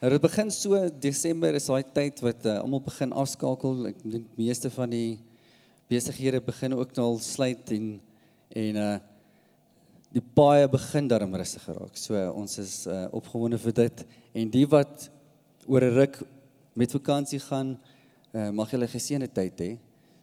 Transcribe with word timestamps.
Nou 0.00 0.08
dit 0.14 0.22
begin 0.24 0.48
so 0.48 0.78
Desember 0.96 1.52
is 1.58 1.66
daai 1.68 1.84
tyd 1.92 2.22
wat 2.24 2.46
uh, 2.48 2.54
almal 2.62 2.80
begin 2.80 3.10
afskakel. 3.12 3.82
Ek 3.90 3.98
dink 4.00 4.30
meeste 4.38 4.70
van 4.72 4.88
die 4.88 5.18
besighede 5.92 6.40
begin 6.40 6.72
ook 6.72 6.94
nou 6.96 7.04
al 7.10 7.20
sluit 7.20 7.72
en 7.76 7.90
en 8.56 8.78
uh 8.80 8.94
die 10.10 10.22
baie 10.34 10.64
begin 10.66 11.06
daarom 11.06 11.36
rustig 11.38 11.62
geraak. 11.68 12.00
So 12.00 12.16
uh, 12.16 12.32
ons 12.32 12.56
is 12.58 12.72
uh, 12.88 13.04
opgewonde 13.14 13.60
vir 13.60 13.76
dit 13.76 14.02
en 14.40 14.48
die 14.56 14.64
wat 14.72 15.04
oor 15.68 15.84
'n 15.84 15.92
ruk 16.00 16.16
met 16.74 16.96
vakansie 16.96 17.38
gaan, 17.44 17.76
uh, 18.32 18.48
mag 18.50 18.72
julle 18.72 18.88
geseënde 18.88 19.28
tyd 19.28 19.60
hê. 19.60 19.70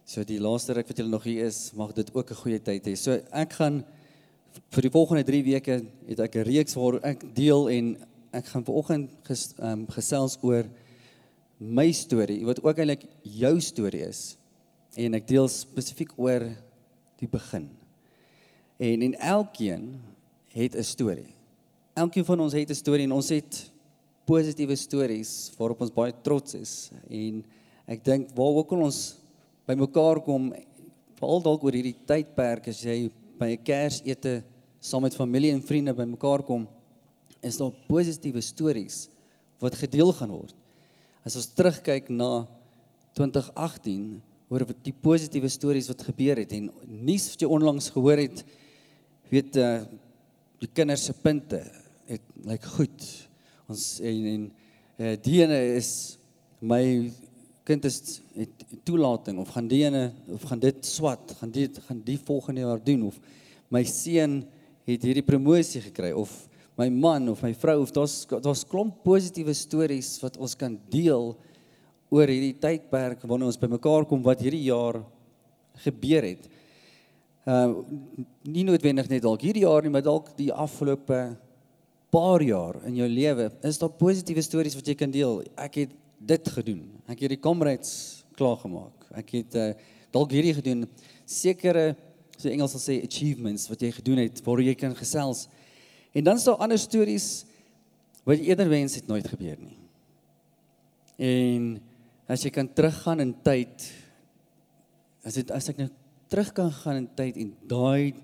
So 0.03 0.25
die 0.25 0.41
laaste 0.41 0.73
ruk 0.73 0.89
wat 0.89 0.97
julle 0.97 1.13
nog 1.13 1.23
hier 1.23 1.45
is, 1.45 1.71
mag 1.77 1.93
dit 1.93 2.09
ook 2.17 2.33
'n 2.33 2.41
goeie 2.41 2.59
tyd 2.59 2.83
hê. 2.83 2.97
So 2.97 3.21
ek 3.31 3.53
gaan 3.61 3.85
vir 4.73 4.81
die 4.81 4.95
volgende 4.97 5.23
3 5.23 5.43
weke 5.53 5.81
het 6.09 6.19
ek 6.19 6.35
'n 6.35 6.49
reeks 6.49 6.73
waar 6.73 6.99
ek 7.05 7.29
deel 7.35 7.69
en 7.69 7.97
ek 8.31 8.49
gaan 8.51 8.65
vanoggend 8.65 9.11
ges, 9.27 9.53
um, 9.59 9.85
gesels 9.87 10.37
oor 10.41 10.67
my 11.57 11.91
storie 11.91 12.43
wat 12.45 12.61
ook 12.63 12.77
eintlik 12.77 13.07
jou 13.21 13.55
storie 13.61 14.03
is. 14.07 14.37
En 14.97 15.13
ek 15.17 15.27
deel 15.29 15.47
spesifiek 15.51 16.13
oor 16.17 16.45
die 17.17 17.29
begin. 17.29 17.69
En 18.77 19.01
en 19.01 19.13
elkeen 19.13 19.97
het 20.53 20.75
'n 20.75 20.83
storie. 20.83 21.33
Elkeen 21.93 22.25
van 22.25 22.39
ons 22.39 22.53
het 22.53 22.69
'n 22.69 22.75
storie 22.75 23.03
en 23.03 23.11
ons 23.11 23.29
het 23.29 23.71
positiewe 24.25 24.75
stories 24.75 25.51
waarop 25.57 25.81
ons 25.81 25.93
baie 25.93 26.13
trots 26.21 26.53
is. 26.53 26.91
En 27.09 27.43
ek 27.87 28.03
dink 28.03 28.29
waar 28.35 28.59
ook 28.59 28.71
al 28.71 28.81
ons 28.81 29.17
bymekaar 29.65 30.21
kom, 30.21 30.53
veral 31.17 31.41
dalk 31.41 31.63
oor 31.63 31.71
hierdie 31.71 31.95
tydperk 32.05 32.67
as 32.67 32.81
jy 32.81 33.09
by 33.39 33.51
'n 33.55 33.63
Kersete 33.63 34.43
saam 34.79 35.01
met 35.01 35.15
familie 35.15 35.51
en 35.51 35.61
vriende 35.61 35.93
bymekaar 35.93 36.43
kom, 36.43 36.67
is 37.47 37.59
daar 37.59 37.73
positiewe 37.89 38.41
stories 38.43 39.07
wat 39.63 39.75
gedeel 39.79 40.13
gaan 40.13 40.33
word. 40.35 40.55
As 41.25 41.35
ons 41.39 41.49
terugkyk 41.57 42.11
na 42.13 42.45
2018 43.17 44.19
oor 44.47 44.63
die 44.85 44.95
positiewe 44.95 45.49
stories 45.51 45.89
wat 45.91 46.05
gebeur 46.07 46.39
het 46.39 46.53
en 46.55 46.69
nuus 46.85 47.31
wat 47.33 47.43
jy 47.43 47.49
onlangs 47.51 47.89
gehoor 47.95 48.21
het, 48.21 48.43
weet 49.31 49.59
uh 49.61 49.79
die 50.57 50.69
kinders 50.73 51.03
se 51.05 51.13
punte 51.13 51.59
het 52.09 52.23
lyk 52.41 52.63
like 52.63 52.69
goed. 52.79 53.03
Ons 53.69 53.99
en 54.01 54.23
en 54.31 54.45
uh, 54.97 55.11
die 55.21 55.35
ene 55.43 55.59
is 55.75 56.17
my 56.65 57.11
kind 57.67 57.85
is 57.85 58.21
het 58.33 58.63
toelating 58.87 59.37
of 59.43 59.51
gaan 59.53 59.67
die 59.69 59.83
ene 59.83 60.07
of 60.33 60.47
gaan 60.49 60.63
dit 60.63 60.85
swat, 60.87 61.35
gaan 61.37 61.51
dit 61.53 61.77
gaan 61.85 62.01
die 62.07 62.17
volgende 62.17 62.63
jaar 62.65 62.81
doen 62.81 63.03
of 63.11 63.19
my 63.69 63.83
seun 63.85 64.39
het 64.87 65.03
hierdie 65.03 65.25
promosie 65.27 65.83
gekry 65.83 66.13
of 66.15 66.31
my 66.77 66.89
man 66.93 67.29
of 67.29 67.41
my 67.41 67.53
vrou 67.57 67.81
of 67.81 67.91
daar's 67.91 68.21
daar's 68.29 68.63
klomp 68.67 69.01
positiewe 69.05 69.53
stories 69.57 70.15
wat 70.21 70.37
ons 70.37 70.53
kan 70.55 70.77
deel 70.93 71.33
oor 72.13 72.29
hierdie 72.29 72.55
tydperk 72.61 73.25
wanneer 73.25 73.49
ons 73.49 73.59
bymekaar 73.59 74.05
kom 74.07 74.21
wat 74.23 74.43
hierdie 74.45 74.67
jaar 74.69 75.01
gebeur 75.83 76.27
het. 76.29 76.47
Uh 77.47 77.83
nie 78.47 78.65
noodwendig 78.67 79.09
net 79.09 79.25
dalk 79.25 79.43
hierdie 79.43 79.65
jaar 79.65 79.83
nie, 79.83 79.91
maar 79.91 80.05
dalk 80.05 80.31
die 80.37 80.51
afgelope 80.53 81.19
paar 82.13 82.43
jaar 82.45 82.79
in 82.87 82.95
jou 83.01 83.09
lewe. 83.09 83.49
Is 83.67 83.81
daar 83.81 83.91
positiewe 83.91 84.43
stories 84.45 84.77
wat 84.77 84.87
jy 84.87 84.95
kan 84.99 85.11
deel? 85.11 85.41
Ek 85.59 85.81
het 85.83 85.95
dit 86.17 86.49
gedoen. 86.55 86.85
Ek 87.09 87.25
het 87.25 87.33
die 87.33 87.41
comrades 87.41 88.23
klaar 88.37 88.57
gemaak. 88.61 89.07
Ek 89.17 89.39
het 89.41 89.57
uh 89.57 89.71
dalk 90.13 90.31
hierdie 90.31 90.55
gedoen. 90.55 90.85
Sekere 91.27 91.95
so 92.37 92.49
Engels 92.49 92.77
sal 92.77 92.81
sê 92.81 93.01
achievements 93.03 93.65
wat 93.69 93.81
jy 93.81 93.89
gedoen 93.97 94.21
het 94.23 94.39
waar 94.45 94.61
jy 94.63 94.75
kan 94.77 94.93
gesels. 94.95 95.47
En 96.13 96.23
dan 96.23 96.39
is 96.39 96.45
daar 96.47 96.61
ander 96.63 96.79
stories 96.79 97.45
wat 98.27 98.43
eerder 98.43 98.69
wens 98.69 98.95
het 98.95 99.07
nooit 99.07 99.27
gebeur 99.27 99.57
nie. 99.59 99.77
En 101.17 101.77
as 102.27 102.43
jy 102.43 102.51
kan 102.53 102.69
teruggaan 102.73 103.23
in 103.23 103.33
tyd 103.43 103.87
as 105.27 105.35
dit 105.39 105.51
as 105.51 105.67
ek 105.71 105.79
nou 105.81 105.89
terug 106.31 106.53
kan 106.55 106.71
gaan 106.71 107.01
in 107.01 107.07
tyd 107.15 107.39
en 107.39 107.53
daai 107.67 108.15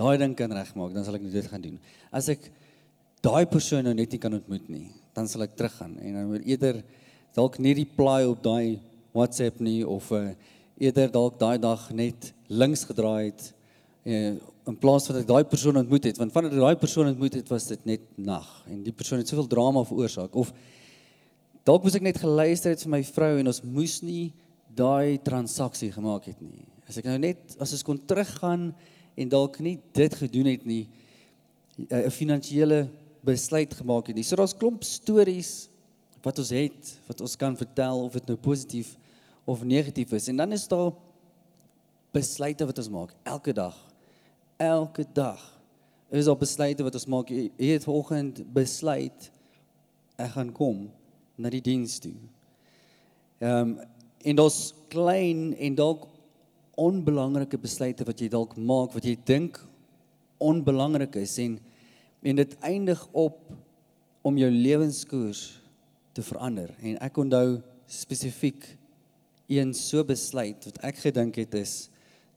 daai 0.00 0.16
ding 0.18 0.34
kan 0.36 0.52
regmaak, 0.52 0.92
dan 0.94 1.04
sal 1.04 1.16
ek 1.18 1.26
dit 1.30 1.48
gaan 1.48 1.62
doen. 1.62 1.78
As 2.10 2.28
ek 2.32 2.48
daai 3.24 3.44
persoon 3.46 3.84
nou 3.86 3.92
net 3.96 4.12
nie 4.12 4.20
kan 4.20 4.34
ontmoet 4.34 4.68
nie, 4.72 4.88
dan 5.16 5.28
sal 5.28 5.44
ek 5.44 5.56
teruggaan 5.58 5.98
en 6.00 6.16
dan 6.16 6.30
moet 6.30 6.46
eerder 6.48 6.80
dalk 7.36 7.58
nie 7.62 7.74
reply 7.76 8.22
op 8.28 8.40
daai 8.44 8.80
WhatsApp 9.12 9.60
nie 9.60 9.82
of 9.84 10.08
uh, 10.16 10.32
eerder 10.80 11.12
dalk 11.12 11.38
daai 11.40 11.58
dag 11.60 11.84
net 11.96 12.32
links 12.48 12.84
gedraai 12.88 13.30
het 13.30 13.52
in 14.02 14.78
plaas 14.78 15.06
van 15.06 15.16
dat 15.16 15.24
ek 15.24 15.30
daai 15.30 15.44
persoon 15.46 15.78
ontmoet 15.78 16.08
het 16.10 16.18
want 16.18 16.32
wanneer 16.34 16.54
ek 16.56 16.62
daai 16.64 16.78
persoon 16.78 17.10
ontmoet 17.12 17.36
het 17.38 17.50
was 17.50 17.68
dit 17.70 17.84
net 17.86 18.06
nag. 18.18 18.46
En 18.70 18.82
die 18.82 18.94
persoon 18.94 19.22
het 19.22 19.30
soveel 19.30 19.50
drama 19.50 19.82
veroorsaak. 19.86 20.34
Of 20.38 20.52
dalk 21.66 21.84
moes 21.86 21.98
ek 21.98 22.06
net 22.06 22.18
geluister 22.22 22.74
het 22.74 22.82
vir 22.82 22.92
my 22.96 23.02
vrou 23.06 23.32
en 23.40 23.50
ons 23.50 23.62
moes 23.62 24.00
nie 24.02 24.32
daai 24.74 25.18
transaksie 25.22 25.92
gemaak 25.94 26.26
het 26.30 26.40
nie. 26.42 26.66
As 26.88 26.98
ek 26.98 27.06
nou 27.10 27.18
net 27.22 27.56
as 27.62 27.74
ons 27.74 27.86
kon 27.86 27.98
teruggaan 27.98 28.70
en 29.18 29.30
dalk 29.30 29.60
nie 29.62 29.76
dit 29.94 30.18
gedoen 30.22 30.50
het 30.50 30.66
nie 30.66 30.86
eh, 31.90 32.06
'n 32.06 32.10
finansiële 32.10 32.88
besluit 33.22 33.74
gemaak 33.74 34.06
het 34.10 34.16
nie. 34.16 34.24
So 34.24 34.36
daar's 34.36 34.56
klomp 34.56 34.82
stories 34.82 35.68
wat 36.22 36.38
ons 36.38 36.50
het 36.50 36.98
wat 37.06 37.20
ons 37.20 37.36
kan 37.36 37.56
vertel 37.56 38.02
of 38.02 38.12
dit 38.12 38.26
nou 38.26 38.36
positief 38.36 38.96
of 39.44 39.64
negatief 39.64 40.12
is. 40.12 40.28
En 40.28 40.36
dan 40.36 40.52
is 40.52 40.68
daar 40.68 40.92
besluite 42.12 42.66
wat 42.66 42.78
ons 42.78 42.88
maak 42.88 43.14
elke 43.24 43.52
dag 43.52 43.91
elke 44.56 45.04
dag 45.14 45.40
is 46.12 46.28
op 46.28 46.42
besluite 46.44 46.84
wat 46.84 46.94
ons 46.94 47.08
maak. 47.08 47.30
Jy 47.32 47.70
het 47.72 47.86
vanoggend 47.88 48.42
besluit 48.52 49.30
ek 50.20 50.34
gaan 50.36 50.52
kom 50.54 50.84
na 51.40 51.50
die 51.52 51.62
diens 51.64 51.98
toe. 52.02 52.14
Ehm 53.42 53.74
um, 53.74 53.80
en 54.22 54.38
ons 54.38 54.56
klein 54.86 55.48
en 55.58 55.74
dalk 55.74 56.04
onbelangrike 56.78 57.58
besluite 57.58 58.04
wat 58.06 58.20
jy 58.22 58.28
dalk 58.30 58.52
maak 58.54 58.92
wat 58.94 59.02
jy 59.02 59.16
dink 59.26 59.58
onbelangrik 60.38 61.16
is 61.18 61.32
en 61.42 61.56
en 62.22 62.38
dit 62.38 62.52
eindig 62.62 63.02
op 63.18 63.40
om 64.22 64.38
jou 64.38 64.50
lewenskoers 64.50 65.40
te 66.14 66.22
verander. 66.22 66.70
En 66.78 67.00
ek 67.02 67.18
onthou 67.18 67.58
spesifiek 67.90 68.62
een 69.50 69.74
so 69.74 70.04
besluit 70.06 70.68
wat 70.68 70.78
ek 70.86 71.02
gedink 71.02 71.40
het 71.42 71.56
is 71.58 71.74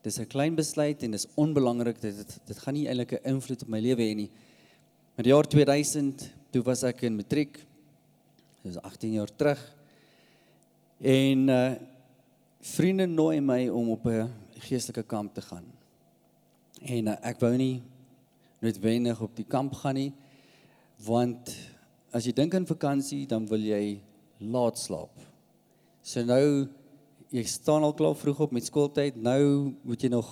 dis 0.05 0.19
'n 0.19 0.27
klein 0.29 0.55
besluit 0.55 1.03
en 1.03 1.11
dis 1.11 1.27
onbelangrik 1.33 2.01
dit 2.01 2.15
dit, 2.15 2.39
dit 2.45 2.57
gaan 2.57 2.73
nie 2.73 2.87
eintlik 2.87 3.13
'n 3.13 3.33
invloed 3.33 3.61
op 3.61 3.69
my 3.69 3.79
lewe 3.79 4.01
hê 4.01 4.15
nie. 4.15 4.31
In 5.17 5.23
die 5.23 5.33
jaar 5.33 5.47
2000 5.47 6.31
toe 6.51 6.61
was 6.63 6.83
ek 6.83 7.01
in 7.01 7.15
matriek. 7.15 7.65
Dis 8.63 8.77
18 8.77 9.13
jaar 9.13 9.35
terug. 9.35 9.75
En 10.99 11.49
uh 11.49 11.75
vriende 12.65 13.05
nooi 13.05 13.41
my 13.41 13.69
om 13.69 13.89
op 13.89 14.05
'n 14.05 14.29
geestelike 14.57 15.03
kamp 15.03 15.33
te 15.33 15.41
gaan. 15.41 15.65
En 16.81 17.07
uh, 17.07 17.15
ek 17.21 17.39
wou 17.39 17.55
nie 17.57 17.83
noodwendig 18.59 19.21
op 19.21 19.35
die 19.35 19.45
kamp 19.45 19.73
gaan 19.73 19.95
nie 19.95 20.13
want 21.05 21.51
as 22.11 22.25
jy 22.25 22.33
dink 22.33 22.55
aan 22.55 22.65
vakansie 22.65 23.25
dan 23.27 23.45
wil 23.47 23.59
jy 23.59 24.01
laat 24.39 24.77
slaap. 24.79 25.11
So 26.01 26.23
nou 26.23 26.67
jy 27.35 27.43
staan 27.51 27.83
al 27.83 27.93
klaar 27.93 28.15
vroeg 28.15 28.45
op 28.45 28.53
met 28.55 28.63
skooltyd. 28.63 29.17
Nou 29.19 29.75
moet 29.83 30.03
jy 30.05 30.09
nog 30.13 30.29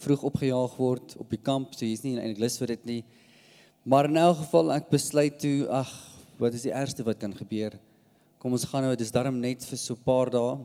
vroeg 0.00 0.22
opgejaag 0.30 0.76
word 0.80 1.12
op 1.20 1.28
die 1.28 1.40
kamp. 1.44 1.74
So 1.76 1.84
jy's 1.84 2.04
nie 2.06 2.14
eintlik 2.16 2.40
lus 2.40 2.56
vir 2.60 2.72
dit 2.72 2.86
nie. 2.88 3.00
Maar 3.84 4.08
in 4.08 4.16
elk 4.20 4.38
geval 4.40 4.72
ek 4.78 4.88
besluit 4.92 5.36
toe, 5.40 5.68
ag, 5.68 5.90
wat 6.40 6.56
is 6.56 6.64
die 6.64 6.72
ergste 6.72 7.04
wat 7.04 7.20
kan 7.20 7.34
gebeur? 7.36 7.76
Kom 8.40 8.56
ons 8.56 8.64
gaan 8.68 8.86
nou, 8.86 8.94
dis 8.96 9.12
darm 9.12 9.40
net 9.42 9.64
vir 9.68 9.80
so 9.80 9.94
'n 9.94 10.04
paar 10.04 10.30
dae 10.32 10.58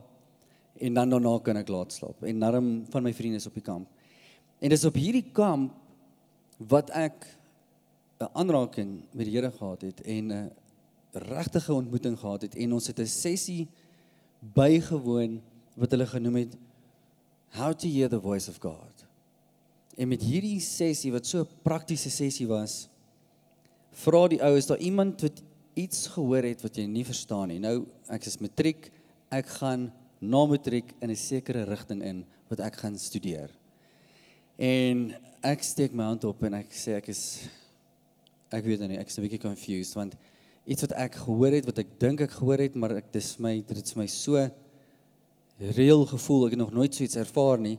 en 0.80 0.94
dan 0.94 1.10
daarna 1.10 1.38
kan 1.44 1.56
ek 1.56 1.68
laat 1.68 1.92
slaap. 1.92 2.22
En 2.24 2.40
darm 2.40 2.86
van 2.90 3.02
my 3.02 3.12
vriende 3.12 3.36
is 3.36 3.46
op 3.46 3.54
die 3.54 3.62
kamp. 3.62 3.88
En 4.60 4.70
dis 4.70 4.84
op 4.84 4.94
hierdie 4.94 5.32
kamp 5.32 5.72
wat 6.58 6.90
ek 6.90 7.26
'n 8.20 8.30
aanraking 8.32 9.04
met 9.12 9.26
die 9.26 9.34
Here 9.36 9.50
gehad 9.50 9.82
het 9.82 10.00
en 10.00 10.32
'n 10.32 10.50
regtige 11.12 11.74
ontmoeting 11.74 12.18
gehad 12.18 12.42
het 12.42 12.54
en 12.54 12.72
ons 12.72 12.86
het 12.86 12.98
'n 13.00 13.06
sessie 13.06 13.68
bygewoon 14.40 15.40
wat 15.76 15.90
hulle 15.90 16.06
genoem 16.06 16.36
het 16.44 16.56
how 17.56 17.72
to 17.72 17.88
hear 17.88 18.08
the 18.08 18.20
voice 18.20 18.50
of 18.50 18.58
God. 18.60 19.04
En 19.96 20.08
met 20.08 20.22
hierdie 20.22 20.60
sessie 20.60 21.12
wat 21.12 21.26
so 21.26 21.40
'n 21.40 21.48
praktiese 21.62 22.10
sessie 22.10 22.46
was, 22.46 22.88
vra 23.92 24.28
die 24.28 24.42
oues 24.42 24.66
daar 24.66 24.78
iemand 24.78 25.20
wat 25.20 25.42
iets 25.74 26.06
gehoor 26.06 26.42
het 26.42 26.62
wat 26.62 26.76
jy 26.76 26.86
nie 26.86 27.04
verstaan 27.04 27.48
nie. 27.48 27.58
Nou 27.58 27.86
ek 28.08 28.26
is 28.26 28.38
matriek, 28.38 28.90
ek 29.30 29.46
gaan 29.60 29.92
na 30.20 30.46
matriek 30.46 30.94
in 31.00 31.10
'n 31.10 31.16
sekere 31.16 31.64
rigting 31.64 32.02
in 32.02 32.24
wat 32.48 32.60
ek 32.60 32.76
gaan 32.76 32.98
studeer. 32.98 33.50
En 34.58 35.14
ek 35.42 35.62
steek 35.62 35.92
my 35.92 36.04
hand 36.04 36.24
op 36.24 36.42
en 36.42 36.54
ek 36.54 36.72
sê 36.72 36.96
ek 36.96 37.08
is 37.08 37.48
ek 38.50 38.64
weet 38.64 38.80
nie, 38.80 38.98
ek 38.98 39.08
is 39.08 39.18
'n 39.18 39.22
bietjie 39.22 39.40
confused 39.40 39.94
want 39.94 40.16
iets 40.66 40.86
wat 40.86 40.94
ek 41.06 41.18
gehoor 41.24 41.54
het 41.56 41.68
wat 41.68 41.82
ek 41.82 41.92
dink 42.02 42.24
ek 42.26 42.38
gehoor 42.38 42.62
het 42.64 42.74
maar 42.74 42.96
ek 42.98 43.12
dis 43.14 43.36
my 43.42 43.58
dit 43.66 43.82
is 43.82 43.96
my 43.98 44.06
so 44.10 44.42
reël 45.76 46.06
gevoel 46.10 46.46
ek 46.46 46.56
het 46.56 46.62
nog 46.64 46.74
nooit 46.74 46.94
so 46.94 47.06
iets 47.06 47.20
ervaar 47.20 47.62
nie 47.62 47.78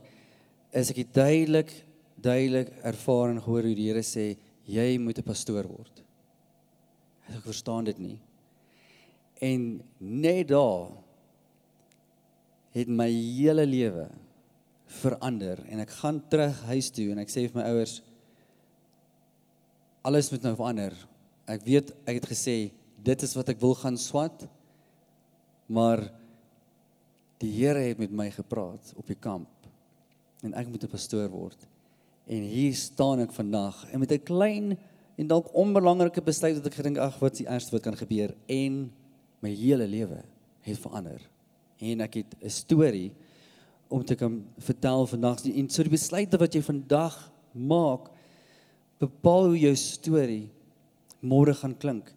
is 0.72 0.90
ek 0.92 1.04
duidelik 1.12 1.72
duidelik 2.18 2.72
ervaar 2.82 3.34
en 3.34 3.42
gehoor 3.44 3.68
hoe 3.68 3.76
die 3.78 3.90
Here 3.90 4.02
sê 4.02 4.30
jy 4.68 4.88
moet 4.98 5.18
'n 5.18 5.28
pastoor 5.28 5.68
word 5.68 6.02
ek 7.28 7.44
verstaan 7.44 7.84
dit 7.84 7.98
nie 7.98 8.18
En 9.38 9.82
net 9.98 10.48
daar 10.48 10.90
het 12.74 12.88
my 12.90 13.06
hele 13.10 13.66
lewe 13.66 14.08
verander 14.98 15.60
en 15.68 15.82
ek 15.84 15.92
gaan 16.00 16.18
terug 16.30 16.58
huis 16.70 16.90
toe 16.94 17.10
en 17.12 17.20
ek 17.22 17.30
sê 17.30 17.44
vir 17.46 17.60
my 17.60 17.66
ouers 17.70 17.98
alles 20.08 20.30
moet 20.32 20.46
nou 20.46 20.54
verander. 20.56 20.94
Ek 21.50 21.62
weet 21.66 21.92
ek 22.08 22.20
het 22.20 22.28
gesê 22.30 22.56
dit 23.02 23.22
is 23.22 23.34
wat 23.38 23.48
ek 23.48 23.60
wil 23.60 23.74
gaan 23.74 23.96
swat. 23.96 24.46
Maar 25.68 26.08
die 27.38 27.52
Here 27.52 27.78
het 27.78 27.98
met 27.98 28.10
my 28.10 28.30
gepraat 28.34 28.92
op 28.96 29.06
die 29.06 29.18
kamp 29.18 29.48
en 30.42 30.54
ek 30.54 30.68
moet 30.68 30.84
'n 30.84 30.90
pastoor 30.90 31.28
word. 31.28 31.66
En 32.26 32.42
hier 32.42 32.74
staan 32.74 33.20
ek 33.20 33.32
vandag 33.32 33.86
en 33.92 34.00
met 34.00 34.12
'n 34.12 34.22
klein 34.22 34.78
en 35.16 35.26
dalk 35.26 35.54
onbelangrike 35.54 36.22
besluit 36.22 36.56
wat 36.56 36.66
ek 36.66 36.74
gedink 36.74 36.98
ag 36.98 37.18
wat 37.18 37.32
is 37.32 37.38
die 37.38 37.48
ergste 37.48 37.72
wat 37.72 37.82
kan 37.82 37.96
gebeur 37.96 38.34
en 38.46 38.92
my 39.40 39.50
hele 39.50 39.86
lewe 39.86 40.22
het 40.60 40.78
verander. 40.78 41.20
En 41.78 42.00
ek 42.00 42.14
het 42.14 42.34
'n 42.40 42.50
storie 42.50 43.12
om 43.88 44.04
te 44.04 44.14
kan 44.14 44.44
vertel 44.58 45.06
vandag 45.06 45.44
en 45.44 45.70
so 45.70 45.82
die 45.82 45.90
besluite 45.90 46.38
wat 46.38 46.54
jy 46.54 46.62
vandag 46.62 47.32
maak 47.52 48.10
bepaal 48.98 49.46
hoe 49.46 49.58
jou 49.58 49.74
storie 49.76 50.50
môre 51.20 51.54
gaan 51.54 51.76
klink. 51.78 52.12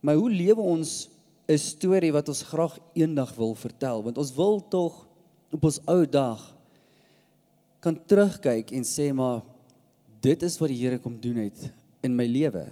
Maar 0.00 0.16
hoe 0.16 0.30
lewe 0.30 0.60
ons 0.60 1.08
'n 1.48 1.58
storie 1.58 2.12
wat 2.12 2.28
ons 2.28 2.42
graag 2.42 2.78
eendag 2.94 3.34
wil 3.34 3.54
vertel? 3.54 4.02
Want 4.02 4.18
ons 4.18 4.34
wil 4.34 4.68
tog 4.68 5.06
op 5.50 5.64
ons 5.64 5.80
ou 5.84 6.06
dag 6.06 6.56
kan 7.80 7.96
terugkyk 8.06 8.70
en 8.70 8.84
sê 8.84 9.12
maar 9.12 9.42
dit 10.20 10.42
is 10.42 10.58
wat 10.58 10.68
die 10.68 10.78
Here 10.78 10.98
kom 10.98 11.20
doen 11.20 11.36
het 11.36 11.72
in 12.02 12.16
my 12.16 12.26
lewe. 12.26 12.68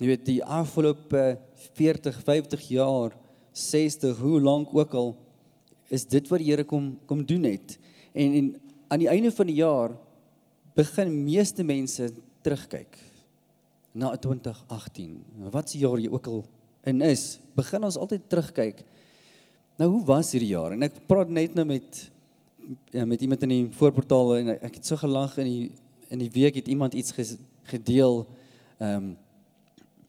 Jy 0.00 0.06
weet 0.06 0.24
die 0.24 0.44
afgelope 0.44 1.38
40, 1.76 2.22
50 2.24 2.68
jaar, 2.68 3.16
60, 3.52 4.18
hoe 4.18 4.40
lank 4.40 4.74
ook 4.74 4.94
al 4.94 5.16
is 5.88 6.04
dit 6.04 6.28
wat 6.28 6.38
die 6.38 6.50
Here 6.50 6.64
kom 6.64 6.98
kom 7.06 7.24
doen 7.24 7.44
het. 7.44 7.78
En 8.12 8.34
en 8.34 8.54
aan 8.88 8.98
die 8.98 9.08
einde 9.08 9.32
van 9.32 9.46
die 9.46 9.60
jaar 9.60 9.94
begin 10.74 11.24
meeste 11.24 11.62
mense 11.62 12.10
terugkyk 12.42 12.98
na 13.94 14.10
2018. 14.18 15.22
Wat 15.54 15.70
se 15.70 15.78
jaar 15.78 16.00
jy 16.02 16.10
ook 16.10 16.26
al 16.26 16.42
in 16.90 17.02
is, 17.06 17.38
begin 17.54 17.86
ons 17.86 17.98
altyd 18.00 18.26
terugkyk. 18.28 18.82
Nou 19.78 19.90
hoe 19.92 20.04
was 20.08 20.32
hierdie 20.34 20.52
jaar? 20.52 20.74
En 20.74 20.82
ek 20.86 20.98
praat 21.08 21.30
net 21.30 21.54
nou 21.54 21.66
met 21.68 22.00
ja, 22.94 23.04
met 23.04 23.20
iemand 23.20 23.42
in 23.44 23.52
die 23.52 23.66
voorportaal 23.76 24.36
en 24.38 24.52
ek 24.56 24.78
het 24.78 24.88
so 24.88 24.98
gelag 24.98 25.36
in 25.42 25.50
die 25.50 25.64
in 26.14 26.20
die 26.20 26.30
week 26.32 26.58
het 26.60 26.68
iemand 26.70 26.94
iets 26.94 27.14
gedeel 27.70 28.24
ehm 28.78 28.96
um, 28.96 29.12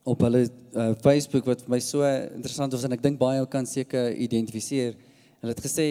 op 0.06 0.22
hulle 0.22 0.44
uh, 0.46 0.92
Facebook 1.02 1.48
wat 1.50 1.64
vir 1.66 1.72
my 1.74 1.80
so 1.81 2.06
interessant 2.06 2.76
was 2.76 2.84
en 2.86 2.94
ek 2.94 3.02
dink 3.02 3.18
baie 3.18 3.42
kan 3.50 3.66
seker 3.66 4.12
identifiseer. 4.14 4.94
Hulle 5.42 5.54
het 5.56 5.64
gesê 5.66 5.88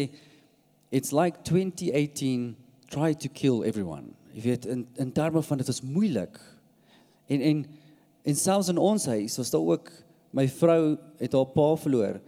it's 0.94 1.11
like 1.11 1.43
2018 1.43 2.52
try 2.94 3.11
to 3.14 3.29
kill 3.29 3.64
everyone. 3.67 4.12
Jy 4.35 4.44
weet 4.50 4.69
in 4.70 4.87
in 5.02 5.11
terme 5.12 5.43
van 5.43 5.58
dit 5.58 5.67
was 5.67 5.82
moeilik. 5.82 6.38
En 7.26 7.43
en 7.43 7.64
en 8.25 8.37
selfs 8.37 8.71
in 8.73 8.81
ons 8.81 9.06
huis 9.06 9.37
was 9.37 9.53
daar 9.53 9.61
ook 9.75 9.91
my 10.35 10.47
vrou 10.49 10.97
het 11.21 11.37
haar 11.37 11.50
pa 11.55 11.67
verloor. 11.76 12.21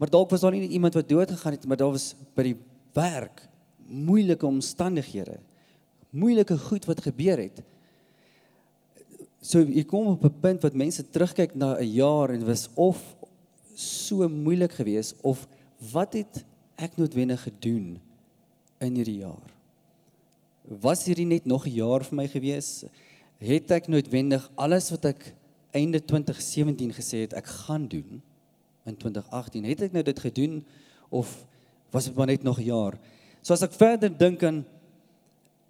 Maar 0.00 0.10
dalk 0.10 0.30
was 0.32 0.40
daar 0.40 0.56
nie 0.56 0.68
iemand 0.68 0.96
wat 0.96 1.08
dood 1.08 1.30
gegaan 1.30 1.52
het, 1.52 1.66
maar 1.68 1.76
daar 1.76 1.92
was 1.92 2.14
by 2.34 2.42
die 2.50 2.56
werk 2.96 3.44
moeilike 3.90 4.46
omstandighede. 4.46 5.38
Moeilike 6.10 6.56
goed 6.58 6.86
wat 6.88 7.02
gebeur 7.04 7.38
het. 7.38 7.60
So 9.40 9.62
jy 9.62 9.84
kom 9.84 10.06
op 10.14 10.24
'n 10.24 10.40
punt 10.40 10.62
wat 10.62 10.74
mense 10.74 11.04
terugkyk 11.10 11.54
na 11.54 11.76
'n 11.78 11.92
jaar 11.92 12.30
en 12.30 12.46
was 12.46 12.68
of 12.74 13.16
so 13.74 14.28
moeilik 14.28 14.72
geweest 14.72 15.14
of 15.22 15.46
wat 15.92 16.12
het 16.12 16.44
ek 16.76 16.96
noodwendig 16.96 17.42
gedoen 17.42 18.00
in 18.78 18.94
hierdie 18.94 19.20
jaar? 19.20 19.48
Was 20.80 21.04
hierdie 21.04 21.26
net 21.26 21.44
nog 21.44 21.66
'n 21.66 21.74
jaar 21.74 22.04
vir 22.04 22.16
my 22.16 22.28
gewees? 22.28 22.84
Het 23.40 23.72
ek 23.72 23.88
noodwendig 23.88 24.44
alles 24.60 24.90
wat 24.92 25.06
ek 25.14 25.30
einde 25.72 26.02
2017 26.04 26.92
gesê 26.92 27.22
het 27.24 27.36
ek 27.38 27.46
gaan 27.64 27.86
doen 27.88 28.20
in 28.84 28.96
2018, 28.96 29.64
het 29.64 29.84
ek 29.86 29.94
nou 29.96 30.02
dit 30.04 30.20
gedoen 30.20 30.58
of 31.08 31.30
was 31.94 32.10
dit 32.10 32.16
maar 32.18 32.28
net 32.28 32.44
nog 32.44 32.58
'n 32.60 32.68
jaar? 32.68 32.98
So 33.40 33.54
as 33.54 33.62
ek 33.62 33.72
verder 33.72 34.12
dink 34.12 34.42
aan 34.42 34.64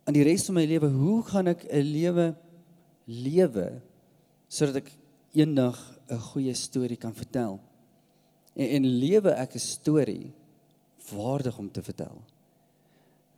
aan 0.05 0.17
die 0.17 0.25
res 0.27 0.47
van 0.47 0.55
my 0.55 0.65
lewe, 0.67 0.89
hoe 0.89 1.23
gaan 1.23 1.47
ek 1.47 1.65
'n 1.71 1.87
lewe 1.87 2.35
lewe 3.07 3.81
sodat 4.49 4.83
ek 4.83 4.91
eendag 5.33 5.79
'n 6.11 6.19
goeie 6.19 6.55
storie 6.55 6.97
kan 6.97 7.15
vertel? 7.15 7.61
En, 8.57 8.69
en 8.69 8.85
lewe 8.87 9.31
ek 9.31 9.55
'n 9.55 9.59
storie 9.59 10.33
waardig 11.13 11.59
om 11.59 11.71
te 11.71 11.83
vertel? 11.83 12.19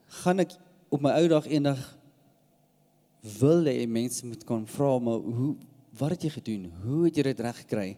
Gaan 0.06 0.38
ek 0.38 0.56
op 0.88 1.00
my 1.00 1.10
ou 1.10 1.28
dag 1.28 1.46
eendag 1.46 1.98
wil 3.22 3.64
hê 3.70 3.86
mense 3.86 4.26
moet 4.26 4.44
kan 4.44 4.64
vra 4.66 4.98
maar 4.98 5.20
hoe 5.22 5.54
wat 5.98 6.14
het 6.16 6.24
jy 6.26 6.30
gedoen? 6.38 6.70
Hoe 6.82 7.04
het 7.06 7.16
jy 7.16 7.26
dit 7.28 7.40
reg 7.44 7.58
gekry? 7.62 7.90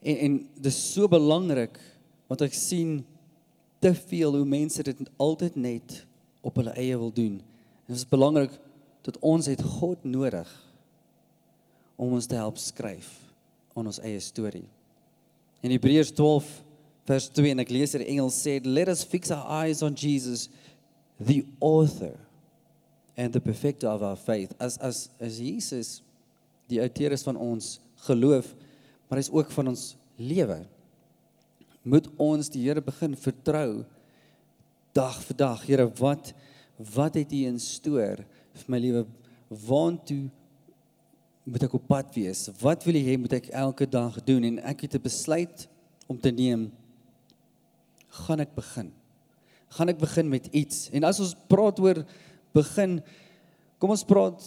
En 0.00 0.16
en 0.26 0.36
dis 0.62 0.78
so 0.92 1.08
belangrik 1.10 1.78
want 2.30 2.44
ek 2.46 2.54
sien 2.54 3.00
te 3.82 3.90
veel 3.96 4.36
hoe 4.36 4.46
mense 4.46 4.82
dit 4.86 4.98
altyd 5.18 5.56
net 5.56 6.02
op 6.46 6.60
hulle 6.60 6.74
eie 6.78 6.96
wil 6.96 7.12
doen. 7.12 7.40
En 7.40 7.94
dit 7.94 7.98
is 7.98 8.08
belangrik 8.08 8.52
dat 9.02 9.18
ons 9.24 9.48
het 9.48 9.62
God 9.80 10.04
nodig 10.04 10.48
om 11.96 12.14
ons 12.16 12.26
te 12.26 12.38
help 12.38 12.60
skryf 12.60 13.08
aan 13.74 13.88
ons 13.88 14.00
eie 14.04 14.20
storie. 14.20 14.66
In 15.64 15.72
Hebreërs 15.74 16.12
12 16.16 16.48
vers 17.08 17.28
2 17.34 17.56
en 17.56 17.64
ek 17.64 17.72
lees 17.74 17.96
in 17.98 18.06
Engels 18.06 18.38
sê 18.44 18.60
let 18.62 18.88
us 18.92 19.02
fix 19.04 19.32
our 19.34 19.64
eyes 19.64 19.82
on 19.82 19.96
Jesus 19.96 20.48
the 21.18 21.42
author 21.58 22.14
and 23.16 23.32
the 23.32 23.40
perfecter 23.40 23.88
of 23.88 24.02
our 24.02 24.16
faith 24.16 24.54
as 24.58 24.78
as 24.78 25.10
as 25.20 25.38
Jesus 25.38 26.02
die 26.70 26.80
outeur 26.80 27.12
is 27.12 27.24
van 27.26 27.36
ons 27.36 27.78
geloof, 28.06 28.52
maar 29.08 29.18
hy's 29.18 29.32
ook 29.34 29.50
van 29.52 29.72
ons 29.72 29.94
lewe. 30.20 30.60
Moet 31.82 32.06
ons 32.20 32.50
die 32.52 32.62
Here 32.66 32.82
begin 32.84 33.16
vertrou 33.18 33.82
dag 34.96 35.16
vir 35.26 35.38
dag. 35.38 35.64
Here, 35.66 35.88
wat 36.00 36.32
wat 36.94 37.18
het 37.18 37.32
U 37.36 37.40
in 37.44 37.58
stoor 37.60 38.22
vir 38.56 38.70
my 38.72 38.78
lewe? 38.80 39.02
Waantoe 39.66 40.30
moet 41.44 41.66
ek 41.66 41.74
op 41.76 41.88
pad 41.90 42.14
wees? 42.14 42.46
Wat 42.60 42.86
wil 42.86 42.96
U 42.96 43.02
hê 43.04 43.18
moet 43.20 43.34
ek 43.40 43.50
elke 43.52 43.88
dag 43.88 44.16
doen? 44.24 44.46
En 44.48 44.62
ek 44.70 44.86
het 44.86 44.94
'n 44.96 45.02
besluit 45.02 45.68
om 46.06 46.18
te 46.18 46.30
neem. 46.30 46.70
Gaan 48.08 48.40
ek 48.40 48.54
begin? 48.54 48.92
Gaan 49.68 49.88
ek 49.88 49.98
begin 49.98 50.28
met 50.28 50.46
iets? 50.50 50.88
En 50.90 51.04
as 51.04 51.20
ons 51.20 51.36
praat 51.48 51.78
oor 51.78 52.04
begin, 52.54 53.00
kom 53.78 53.90
ons 53.90 54.06
praat 54.06 54.42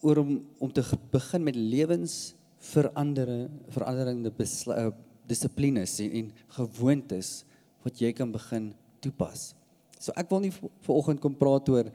oor 0.00 0.22
om 0.22 0.30
om 0.58 0.72
te 0.72 0.84
begin 1.12 1.44
met 1.44 1.56
lewensveranderde 1.56 3.48
veranderende 3.68 4.32
uh, 4.32 4.90
dissiplines 5.26 5.98
en, 6.00 6.12
en 6.12 6.30
gewoontes 6.56 7.44
wat 7.84 8.00
jy 8.00 8.12
kan 8.12 8.32
begin 8.32 8.72
toepas. 9.00 9.52
So 10.00 10.12
ek 10.16 10.30
wil 10.32 10.44
nie 10.44 10.54
vanoggend 10.86 11.20
kom 11.20 11.36
praat 11.36 11.68
oor 11.72 11.90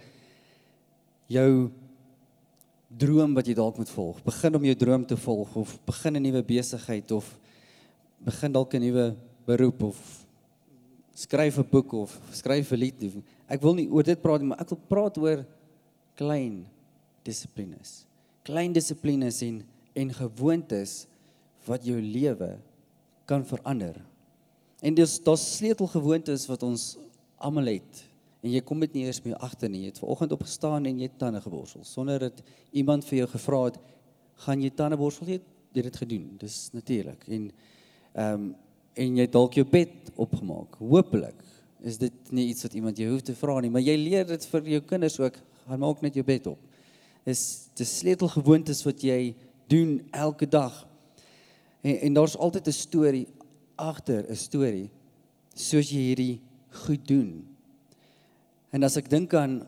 jou 1.32 1.50
droom 2.96 3.34
wat 3.36 3.48
jy 3.50 3.56
dalk 3.58 3.80
moet 3.82 3.90
volg. 3.92 4.22
Begin 4.26 4.56
om 4.56 4.68
jou 4.70 4.76
droom 4.78 5.06
te 5.06 5.18
volg 5.18 5.56
of 5.58 5.74
begin 5.86 6.16
'n 6.16 6.24
nuwe 6.24 6.44
besigheid 6.44 7.12
of 7.12 7.26
begin 8.20 8.52
dalk 8.52 8.74
'n 8.74 8.82
nuwe 8.82 9.16
beroep 9.46 9.84
of 9.84 10.25
skryf 11.16 11.58
'n 11.58 11.70
boek 11.72 11.94
of 11.94 12.20
skryf 12.32 12.72
'n 12.72 12.80
lied. 12.80 13.24
Ek 13.48 13.62
wil 13.62 13.74
nie 13.74 13.90
oor 13.90 14.04
dit 14.04 14.22
praat 14.22 14.42
nie, 14.42 14.50
maar 14.50 14.60
ek 14.60 14.70
wil 14.70 14.82
praat 14.88 15.18
oor 15.18 15.46
klein 16.16 16.66
dissiplines. 17.24 18.06
Klein 18.44 18.74
dissiplines 18.74 19.42
en 19.42 19.64
en 19.96 20.12
gewoontes 20.14 21.08
wat 21.66 21.86
jou 21.86 22.02
lewe 22.02 22.58
kan 23.26 23.46
verander. 23.46 23.96
En 24.82 24.94
dis 24.94 25.20
daar's 25.24 25.46
sleutelgewoontes 25.58 26.48
wat 26.48 26.64
ons 26.64 26.98
almal 27.38 27.66
het. 27.66 28.04
En 28.44 28.52
jy 28.52 28.62
kom 28.62 28.80
dit 28.80 28.94
nie 28.94 29.06
eers 29.06 29.22
meer 29.24 29.38
agter 29.38 29.70
nie. 29.70 29.86
Jy 29.86 29.94
het 29.94 30.00
vanoggend 30.04 30.36
opgestaan 30.36 30.86
en 30.86 31.00
jy 31.00 31.08
het 31.08 31.18
tande 31.18 31.42
geborsel 31.42 31.84
sonder 31.84 32.20
dat 32.20 32.44
iemand 32.72 33.06
vir 33.06 33.18
jou 33.24 33.28
gevra 33.28 33.64
het, 33.64 33.80
"Gaan 34.36 34.62
jy 34.62 34.70
tande 34.70 34.98
borsel?" 34.98 35.26
Jy 35.26 35.34
het 35.34 35.48
dit 35.72 35.96
gedoen. 35.96 36.36
Dis 36.38 36.70
natuurlik. 36.74 37.28
En 37.28 37.52
ehm 38.14 38.34
um, 38.34 38.56
en 38.96 39.18
jy 39.18 39.28
dalk 39.28 39.54
jou 39.54 39.66
bed 39.66 40.12
opgemaak. 40.16 40.76
Hoopelik 40.80 41.44
is 41.86 41.98
dit 41.98 42.32
nie 42.32 42.48
iets 42.50 42.64
wat 42.64 42.74
iemand 42.74 42.98
jou 42.98 43.12
hoef 43.12 43.22
te 43.22 43.36
vra 43.36 43.60
nie, 43.62 43.70
maar 43.70 43.82
jy 43.82 43.96
leer 43.98 44.26
dit 44.26 44.46
vir 44.46 44.72
jou 44.76 44.82
kinders 44.82 45.20
ook. 45.20 45.38
Gaan 45.68 45.80
maak 45.80 46.02
net 46.02 46.16
jou 46.16 46.26
bed 46.26 46.48
op 46.48 46.60
is 47.26 47.72
die 47.78 47.88
sleutelgewoontes 47.90 48.84
wat 48.86 49.02
jy 49.04 49.34
doen 49.72 49.98
elke 50.14 50.48
dag. 50.48 50.84
En 51.82 51.98
en 52.08 52.14
daar's 52.14 52.38
altyd 52.38 52.68
'n 52.68 52.72
storie 52.72 53.28
agter 53.76 54.26
'n 54.30 54.36
storie 54.36 54.90
soos 55.54 55.90
jy 55.90 56.00
hierdie 56.00 56.42
goed 56.70 57.08
doen. 57.08 57.46
En 58.72 58.84
as 58.84 58.98
ek 58.98 59.10
dink 59.10 59.34
aan 59.34 59.68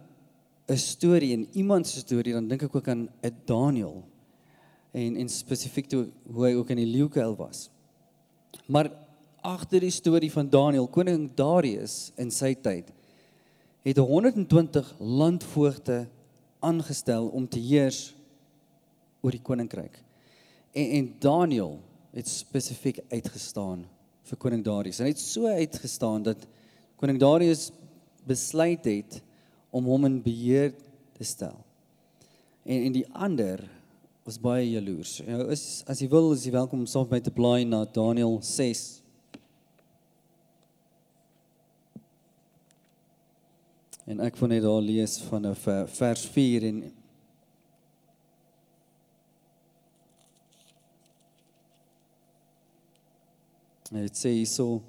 'n 0.70 0.78
storie 0.78 1.34
en 1.34 1.48
iemand 1.54 1.88
se 1.88 2.00
storie, 2.00 2.34
dan 2.34 2.48
dink 2.48 2.64
ek 2.64 2.76
ook 2.76 2.88
aan 2.88 3.10
'n 3.24 3.36
Daniel. 3.46 4.04
En 4.92 5.16
en 5.16 5.30
spesifiek 5.30 5.88
toe 5.88 6.10
hoe 6.32 6.46
hy 6.46 6.54
ook 6.54 6.70
in 6.70 6.78
die 6.78 6.86
leeukuil 6.98 7.36
was. 7.36 7.70
Maar 8.68 8.92
agter 9.41 9.84
die 9.84 9.94
storie 9.94 10.32
van 10.32 10.50
Daniël, 10.50 10.88
koning 10.88 11.27
Darius 11.38 12.12
in 12.17 12.32
sy 12.34 12.53
tyd, 12.56 12.89
het 13.88 13.98
120 13.98 14.94
landvoogte 15.00 16.06
aangestel 16.60 17.29
om 17.29 17.48
te 17.48 17.60
heers 17.60 18.12
oor 19.22 19.36
die 19.36 19.44
koninkryk. 19.44 20.01
En 20.75 20.91
en 21.00 21.12
Daniël 21.24 21.77
het 22.17 22.29
spesifiek 22.29 23.00
uitgestaan 23.12 23.86
vir 24.27 24.39
koning 24.41 24.63
Darius. 24.65 25.00
Hy 25.00 25.13
het 25.13 25.22
so 25.22 25.48
uitgestaan 25.48 26.25
dat 26.25 26.44
koning 27.00 27.20
Darius 27.22 27.70
besluit 28.27 28.86
het 28.86 29.22
om 29.72 29.88
hom 29.88 30.08
in 30.10 30.22
beheer 30.24 30.74
te 31.17 31.24
stel. 31.24 31.56
En 32.67 32.89
en 32.89 32.96
die 32.96 33.08
ander 33.13 33.63
was 34.27 34.39
baie 34.39 34.65
jaloers. 34.67 35.22
Nou 35.24 35.46
is 35.53 35.84
as 35.88 36.01
jy 36.03 36.10
wil, 36.12 36.34
is 36.36 36.44
jy 36.44 36.51
welkom 36.51 36.84
om 36.84 36.89
saam 36.89 37.08
met 37.08 37.20
my 37.20 37.22
te 37.24 37.32
blaai 37.32 37.63
na 37.63 37.86
Daniël 37.86 38.39
6. 38.44 38.97
En 44.08 44.22
ek 44.24 44.38
wil 44.40 44.54
net 44.54 44.64
daar 44.64 44.80
lees 44.80 45.18
van 45.28 45.50
vers 45.98 46.22
4 46.32 46.66
en 46.70 46.78
Dit 53.88 54.20
sê 54.20 54.34
hierso 54.36 54.82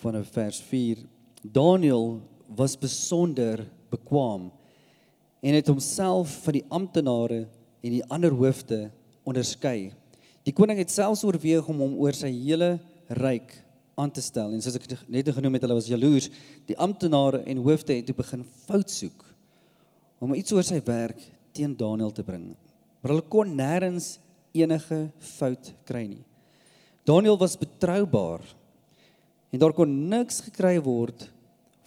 van 0.00 0.16
vers 0.24 0.58
4 0.68 1.00
Daniel 1.42 2.18
was 2.56 2.76
besonder 2.80 3.64
bekwam 3.92 4.50
en 5.40 5.56
het 5.56 5.68
homself 5.68 6.32
van 6.44 6.58
die 6.58 6.64
amptenare 6.68 7.42
en 7.80 7.92
die 7.92 8.04
ander 8.12 8.36
hoofde 8.36 8.90
onderskei. 9.24 9.92
Die 10.44 10.52
koning 10.56 10.80
het 10.80 10.92
selfs 10.92 11.24
oorweeg 11.24 11.68
om 11.68 11.84
hom 11.84 11.96
oor 12.00 12.16
sy 12.16 12.32
hele 12.34 12.74
ryk 13.20 13.52
aan 13.98 14.12
te 14.14 14.22
stel 14.22 14.54
en 14.54 14.62
soos 14.62 14.78
ek 14.78 14.86
net 15.10 15.28
genoem 15.34 15.58
het, 15.58 15.66
hulle 15.66 15.78
was 15.78 15.90
jaloers. 15.90 16.30
Die 16.68 16.76
amptenare 16.78 17.42
en 17.50 17.64
hoofde 17.64 17.96
het 17.98 18.06
toe 18.08 18.16
begin 18.18 18.44
fout 18.66 18.92
soek 18.92 19.26
om 20.22 20.34
iets 20.34 20.54
oor 20.54 20.66
sy 20.66 20.80
werk 20.86 21.20
teen 21.54 21.74
Daniel 21.78 22.10
te 22.14 22.24
bring. 22.26 22.50
Maar 23.00 23.14
hulle 23.14 23.26
kon 23.30 23.54
nêrens 23.58 24.16
enige 24.56 25.08
fout 25.36 25.72
kry 25.88 26.06
nie. 26.08 26.24
Daniel 27.08 27.38
was 27.40 27.56
betroubaar 27.58 28.42
en 29.52 29.62
daar 29.62 29.74
kon 29.76 29.92
niks 30.10 30.42
gekry 30.48 30.76
word 30.84 31.28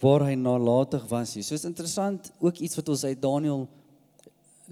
waar 0.02 0.24
hy 0.26 0.34
nalatig 0.34 1.04
was 1.10 1.36
nie. 1.36 1.44
So 1.46 1.54
is 1.54 1.68
interessant 1.68 2.32
ook 2.42 2.58
iets 2.58 2.78
wat 2.80 2.90
ons 2.90 3.04
uit 3.06 3.20
Daniel 3.22 3.68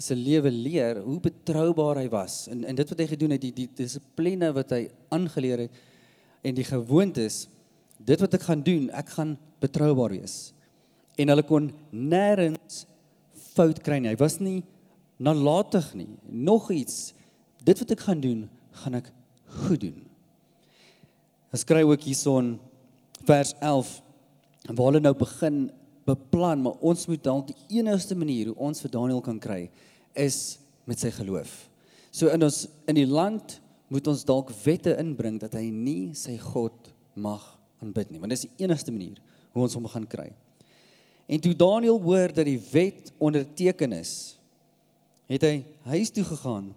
se 0.00 0.16
lewe 0.16 0.50
leer, 0.50 1.02
hoe 1.04 1.18
betroubaar 1.22 2.00
hy 2.00 2.08
was 2.10 2.46
en 2.50 2.64
en 2.64 2.78
dit 2.78 2.92
wat 2.92 3.02
hy 3.02 3.06
gedoen 3.12 3.36
het, 3.36 3.44
die 3.44 3.54
die 3.54 3.68
dissipline 3.82 4.50
wat 4.56 4.74
hy 4.74 4.84
aangeleer 5.14 5.66
het 5.66 5.86
en 6.42 6.56
die 6.56 6.66
gewoontes, 6.66 7.44
dit 7.98 8.20
wat 8.20 8.34
ek 8.36 8.46
gaan 8.48 8.62
doen, 8.64 8.88
ek 8.96 9.12
gaan 9.16 9.36
betroubaar 9.60 10.14
wees. 10.16 10.52
En 11.20 11.32
hulle 11.32 11.44
kon 11.44 11.68
nêrens 11.92 12.84
fout 13.52 13.80
kry 13.84 13.98
nie. 14.00 14.12
Hy 14.12 14.20
was 14.20 14.38
nie 14.40 14.60
nalatig 15.20 15.90
nie. 15.98 16.08
Nog 16.24 16.70
iets, 16.72 17.12
dit 17.64 17.82
wat 17.82 17.92
ek 17.92 18.06
gaan 18.06 18.22
doen, 18.24 18.46
gaan 18.82 18.96
ek 19.00 19.10
goed 19.66 19.82
doen. 19.84 19.98
Hy 21.50 21.60
skryf 21.60 21.90
ook 21.90 22.06
hierson 22.06 22.54
vers 23.26 23.52
11 23.58 23.98
waar 24.70 24.86
hulle 24.86 25.02
nou 25.02 25.14
begin 25.18 25.64
beplan, 26.08 26.62
maar 26.62 26.78
ons 26.84 27.06
moet 27.10 27.22
dalk 27.24 27.50
die 27.50 27.80
enigste 27.80 28.16
manier 28.18 28.50
hoe 28.50 28.58
ons 28.68 28.82
vir 28.84 28.92
Daniel 28.92 29.22
kan 29.24 29.40
kry 29.42 29.64
is 30.18 30.60
met 30.88 31.00
sy 31.02 31.10
geloof. 31.14 31.50
So 32.14 32.30
in 32.32 32.42
ons 32.46 32.64
in 32.90 32.98
die 32.98 33.08
land 33.08 33.58
moet 33.90 34.06
ons 34.06 34.22
dalk 34.26 34.52
wette 34.62 34.94
inbring 35.02 35.40
dat 35.42 35.56
hy 35.58 35.66
nie 35.74 36.12
sy 36.14 36.36
God 36.38 36.92
mag 37.18 37.42
aanbid 37.82 38.12
nie, 38.12 38.20
want 38.22 38.30
dis 38.30 38.46
die 38.46 38.64
enigste 38.64 38.94
manier 38.94 39.18
hoe 39.50 39.64
ons 39.66 39.74
hom 39.74 39.88
gaan 39.90 40.06
kry. 40.06 40.28
En 41.30 41.42
toe 41.42 41.54
Daniel 41.54 41.98
hoor 42.02 42.32
dat 42.34 42.46
die 42.46 42.60
wet 42.70 43.10
onderteken 43.22 43.94
is, 43.98 44.12
het 45.30 45.46
hy 45.46 45.56
huis 45.92 46.10
toe 46.14 46.24
gegaan. 46.26 46.70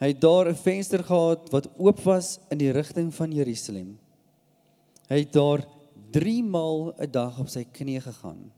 Hy 0.00 0.12
het 0.12 0.20
daar 0.20 0.48
'n 0.48 0.56
venster 0.56 1.02
gehad 1.04 1.50
wat 1.52 1.68
oop 1.76 2.00
was 2.04 2.38
in 2.50 2.58
die 2.58 2.72
rigting 2.72 3.12
van 3.14 3.32
Jerusalem. 3.32 3.98
Hy 5.08 5.18
het 5.18 5.32
daar 5.32 5.66
3 6.12 6.44
maal 6.44 6.94
'n 6.96 7.10
dag 7.10 7.38
op 7.40 7.48
sy 7.48 7.64
knieë 7.64 8.00
gegaan 8.00 8.50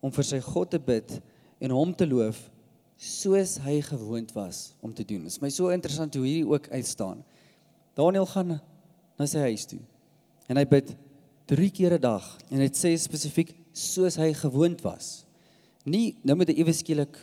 om 0.00 0.12
vir 0.12 0.24
sy 0.24 0.40
God 0.40 0.70
te 0.70 0.78
bid 0.78 1.20
en 1.58 1.70
hom 1.70 1.94
te 1.94 2.06
loof 2.06 2.50
soos 2.98 3.56
hy 3.62 3.78
gewoond 3.86 4.32
was 4.34 4.74
om 4.82 4.92
te 4.94 5.04
doen. 5.06 5.22
Dit 5.22 5.36
is 5.36 5.42
my 5.42 5.50
so 5.54 5.70
interessant 5.70 6.14
hoe 6.18 6.26
hierdie 6.26 6.48
ook 6.48 6.66
uitstaan. 6.74 7.22
Daniel 7.94 8.26
gaan 8.26 8.58
na 9.18 9.26
sy 9.26 9.44
huis 9.46 9.66
toe 9.70 9.80
en 10.50 10.58
hy 10.58 10.64
bid 10.66 10.94
3 11.48 11.70
keer 11.70 11.94
'n 11.94 12.02
dag 12.02 12.26
en 12.50 12.58
dit 12.58 12.76
sê 12.76 12.94
spesifiek 12.98 13.54
soos 13.72 14.16
hy 14.16 14.32
gewoond 14.34 14.82
was. 14.82 15.24
Nie 15.84 16.16
nou 16.24 16.36
moet 16.36 16.48
hy 16.48 16.58
ewe 16.58 16.72
skielik 16.72 17.16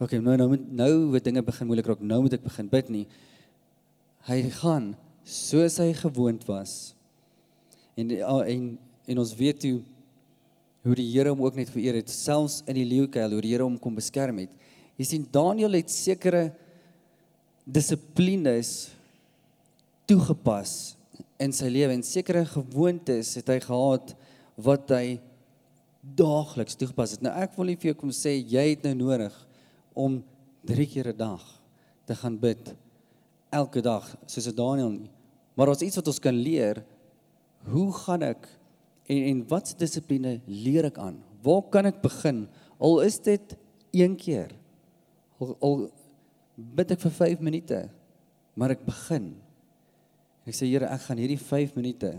okay, 0.00 0.18
nou 0.18 0.36
nou 0.36 0.48
moet 0.48 0.72
nou 0.72 0.94
wat 1.12 1.24
dinge 1.24 1.42
begin 1.42 1.66
moeilik 1.68 1.86
raak, 1.86 2.00
nou 2.00 2.22
moet 2.24 2.34
ek 2.38 2.44
begin 2.44 2.68
bid 2.68 2.90
nie. 2.90 3.06
Hy 4.28 4.42
gaan 4.60 4.96
soos 5.24 5.78
hy 5.78 5.92
gewoond 5.92 6.44
was. 6.48 6.94
En 7.96 8.10
en 8.10 8.78
en 9.06 9.18
ons 9.18 9.34
weet 9.34 9.62
hoe 9.62 9.80
hoe 10.80 10.94
die 10.96 11.10
Here 11.12 11.28
hom 11.28 11.42
ook 11.44 11.58
net 11.58 11.68
vereer 11.68 11.98
het 11.98 12.08
selfs 12.08 12.62
in 12.64 12.78
die 12.78 12.88
leeukuil 12.88 13.34
hoe 13.36 13.42
die 13.44 13.52
Here 13.52 13.66
hom 13.66 13.78
kom 13.78 13.94
beskerm 13.94 14.38
het. 14.40 14.52
Jy 15.00 15.06
sien 15.08 15.26
Daniel 15.32 15.78
het 15.78 15.92
sekere 15.92 16.50
dissiplines 17.64 18.90
toegepas 20.10 20.74
in 21.40 21.54
sy 21.56 21.70
lewe 21.72 21.94
en 21.96 22.04
sekere 22.04 22.44
gewoontes 22.48 23.32
het 23.38 23.48
hy 23.48 23.56
gehad 23.64 24.12
wat 24.60 24.92
hy 24.92 25.16
daagliks 26.00 26.76
toegepas 26.76 27.14
het. 27.16 27.24
Nou 27.24 27.32
ek 27.32 27.56
wil 27.56 27.70
nie 27.70 27.78
vir 27.80 27.92
jou 27.92 28.00
kom 28.02 28.12
sê 28.12 28.34
jy 28.36 28.66
het 28.74 28.84
nou 28.84 28.94
nodig 28.98 29.34
om 29.96 30.20
3 30.68 30.86
keer 30.92 31.12
'n 31.12 31.16
dag 31.16 31.42
te 32.04 32.14
gaan 32.14 32.36
bid 32.36 32.74
elke 33.50 33.80
dag 33.80 34.04
soos 34.26 34.52
Daniel 34.52 34.90
nie. 34.90 35.10
Maar 35.56 35.68
ons 35.68 35.82
iets 35.82 35.96
wat 35.96 36.06
ons 36.06 36.20
kan 36.20 36.34
leer, 36.34 36.84
hoe 37.64 37.92
gaan 37.92 38.22
ek 38.22 38.48
En 39.10 39.24
en 39.26 39.42
watse 39.50 39.74
dissipline 39.78 40.38
leer 40.46 40.86
ek 40.90 40.98
aan? 41.02 41.18
Waar 41.42 41.64
kan 41.72 41.88
ek 41.88 41.98
begin? 42.02 42.44
Al 42.78 43.00
is 43.02 43.18
dit 43.24 43.56
een 43.96 44.14
keer. 44.16 44.52
Al, 45.40 45.56
al 45.64 45.76
bid 46.76 46.92
ek 46.92 47.00
vir 47.00 47.14
5 47.16 47.44
minute, 47.44 47.78
maar 48.54 48.74
ek 48.74 48.84
begin. 48.84 49.32
Ek 50.44 50.56
sê 50.56 50.68
Here, 50.68 50.88
ek 50.90 51.06
gaan 51.06 51.20
hierdie 51.20 51.40
5 51.40 51.76
minute. 51.78 52.12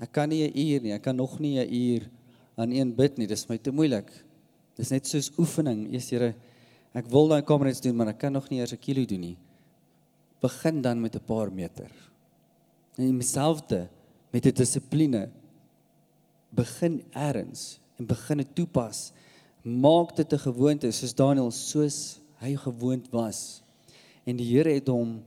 Ek 0.00 0.12
kan 0.12 0.28
nie 0.28 0.48
'n 0.48 0.52
uur 0.56 0.80
nie, 0.82 0.92
ek 0.92 1.02
kan 1.02 1.16
nog 1.16 1.38
nie 1.40 1.58
'n 1.58 1.68
uur 1.68 2.08
aan 2.56 2.72
een 2.72 2.94
bid 2.94 3.18
nie. 3.18 3.26
Dis 3.26 3.48
my 3.48 3.58
te 3.58 3.70
moeilik. 3.70 4.10
Dis 4.76 4.90
net 4.90 5.06
soos 5.06 5.30
oefening. 5.38 5.92
Eers 5.92 6.10
Here, 6.10 6.34
ek 6.94 7.06
wil 7.06 7.28
daai 7.28 7.42
kamerets 7.42 7.80
doen, 7.80 7.96
maar 7.96 8.08
ek 8.08 8.18
kan 8.18 8.32
nog 8.32 8.48
nie 8.50 8.60
eers 8.60 8.72
'n 8.72 8.80
kilo 8.80 9.04
doen 9.04 9.20
nie. 9.20 9.36
Begin 10.40 10.82
dan 10.82 11.00
met 11.00 11.16
'n 11.16 11.24
paar 11.26 11.52
meter. 11.52 11.90
En 12.96 13.16
myself 13.16 13.66
te 13.66 13.88
met 14.32 14.46
'n 14.46 14.54
dissipline 14.54 15.30
begin 16.50 17.02
ergens 17.12 17.80
en 17.98 18.06
begin 18.06 18.38
dit 18.38 18.54
toepas. 18.54 19.12
Maak 19.62 20.16
dit 20.16 20.32
'n 20.32 20.38
gewoonte 20.38 20.90
soos 20.90 21.14
Daniel 21.14 21.50
soos 21.50 22.19
hy 22.40 22.54
gewoond 22.56 23.10
was. 23.12 23.60
En 24.24 24.36
die 24.38 24.48
Here 24.48 24.72
het 24.76 24.88
hom 24.88 25.18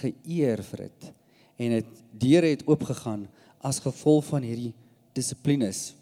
geëer 0.00 0.62
vir 0.70 0.88
dit 0.88 1.12
en 1.58 1.74
dit 1.74 2.02
deure 2.22 2.52
het 2.52 2.62
oopgegaan 2.68 3.24
as 3.66 3.80
gevolg 3.82 4.28
van 4.28 4.44
hierdie 4.46 4.74
dissiplines. 5.16 5.94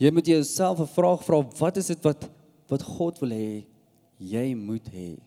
Jy 0.00 0.10
moet 0.14 0.26
jouself 0.30 0.80
'n 0.80 0.86
vraag 0.86 1.24
vra, 1.24 1.42
wat 1.58 1.76
is 1.76 1.86
dit 1.86 2.02
wat 2.04 2.28
wat 2.68 2.82
God 2.82 3.18
wil 3.20 3.30
hê 3.30 3.64
jy 4.18 4.54
moet 4.54 4.86
hê? 4.92 5.18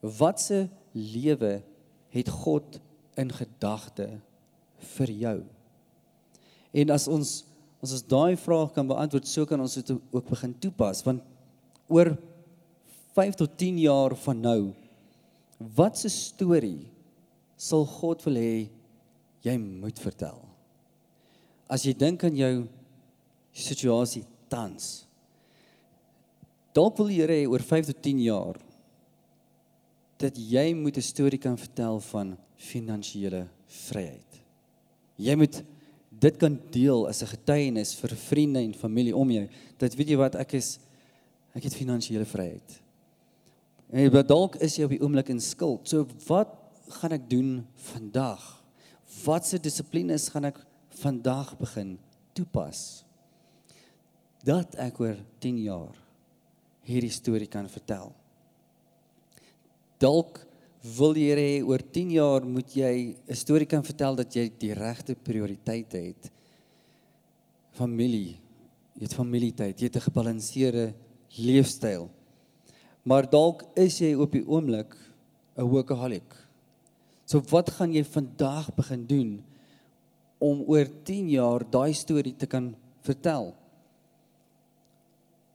Watse 0.00 0.68
lewe 0.92 1.62
het 2.10 2.28
God 2.28 2.80
in 3.16 3.30
gedagte 3.30 4.20
vir 4.96 5.10
jou? 5.10 5.44
En 6.72 6.90
as 6.90 7.08
ons 7.08 7.44
as 7.82 7.92
ons 7.92 8.06
daai 8.08 8.36
vraag 8.36 8.72
kan 8.72 8.86
beantwoord, 8.86 9.26
so 9.26 9.44
kan 9.44 9.60
ons 9.60 9.74
dit 9.74 9.90
ook 9.90 10.28
begin 10.28 10.54
toepas 10.58 11.02
want 11.04 11.22
oor 11.88 12.16
5 13.14 13.34
tot 13.38 13.58
10 13.58 13.78
jaar 13.78 14.16
van 14.16 14.40
nou 14.40 14.74
wat 15.58 16.04
'n 16.04 16.10
storie 16.10 16.88
sal 17.56 17.86
God 17.86 18.22
wil 18.24 18.34
hê 18.34 18.68
jy 19.44 19.56
moet 19.58 19.98
vertel. 19.98 20.40
As 21.68 21.84
jy 21.84 21.94
dink 21.96 22.24
aan 22.24 22.36
jou 22.36 22.66
situasie 23.52 24.24
tans. 24.48 25.06
Dalk 26.74 26.96
wil 26.98 27.06
die 27.06 27.20
Here 27.20 27.32
hê 27.32 27.46
oor 27.46 27.62
5 27.62 27.86
tot 27.86 28.02
10 28.02 28.22
jaar 28.24 28.58
dat 30.18 30.36
jy 30.36 30.74
moet 30.74 30.96
'n 30.96 31.02
storie 31.02 31.38
kan 31.38 31.56
vertel 31.56 32.00
van 32.00 32.36
finansiële 32.56 33.48
vryheid. 33.66 34.40
Jy 35.16 35.34
moet 35.36 35.62
dit 36.10 36.36
kan 36.36 36.58
deel 36.70 37.08
as 37.08 37.22
'n 37.22 37.26
getuienis 37.26 37.94
vir 37.94 38.16
vriende 38.16 38.60
en 38.60 38.74
familie 38.74 39.16
om 39.16 39.30
jou. 39.30 39.48
Dat 39.78 39.94
weet 39.94 40.08
jy 40.08 40.16
wat 40.16 40.34
ek 40.34 40.54
is 40.54 40.78
ek 41.54 41.62
het 41.62 41.74
finansiële 41.74 42.24
vryheid. 42.24 42.83
En 43.94 44.10
dalk 44.26 44.56
is 44.58 44.74
jy 44.74 44.88
op 44.88 44.92
die 44.96 45.02
oomblik 45.04 45.30
in 45.30 45.40
skuld. 45.42 45.86
So 45.86 46.02
wat 46.26 46.50
gaan 46.98 47.14
ek 47.14 47.28
doen 47.30 47.50
vandag? 47.92 48.42
Watse 49.22 49.60
dissiplines 49.62 50.26
gaan 50.34 50.48
ek 50.50 50.58
vandag 50.98 51.52
begin 51.60 51.94
toepas? 52.34 53.04
Dat 54.42 54.74
ek 54.82 54.98
oor 54.98 55.20
10 55.44 55.60
jaar 55.62 55.94
hierdie 56.84 57.12
storie 57.14 57.48
kan 57.48 57.68
vertel. 57.70 58.10
Dalk 60.02 60.42
wil 60.98 61.14
jy 61.16 61.30
hê 61.38 61.52
oor 61.64 61.80
10 61.80 62.10
jaar 62.18 62.44
moet 62.44 62.74
jy 62.76 63.14
'n 63.14 63.38
storie 63.38 63.70
kan 63.70 63.82
vertel 63.82 64.16
dat 64.16 64.34
jy 64.34 64.50
die 64.58 64.74
regte 64.74 65.14
prioriteite 65.14 65.96
het. 65.96 66.32
Familie, 67.72 68.36
jy 68.98 69.06
het 69.06 69.14
familietyd, 69.14 69.78
jy 69.78 69.86
het 69.86 69.96
'n 69.96 70.10
gebalanseerde 70.10 70.94
leefstyl. 71.38 72.10
Maar 73.04 73.28
dalk 73.28 73.66
is 73.76 73.98
jy 74.00 74.14
op 74.16 74.32
die 74.32 74.44
oomblik 74.48 74.96
'n 75.56 75.68
workaholic. 75.68 76.34
So 77.24 77.40
wat 77.50 77.70
gaan 77.70 77.92
jy 77.92 78.04
vandag 78.04 78.74
begin 78.74 79.06
doen 79.06 79.44
om 80.38 80.64
oor 80.66 80.88
10 81.04 81.28
jaar 81.28 81.64
daai 81.70 81.92
storie 81.92 82.36
te 82.36 82.46
kan 82.46 82.74
vertel? 83.00 83.54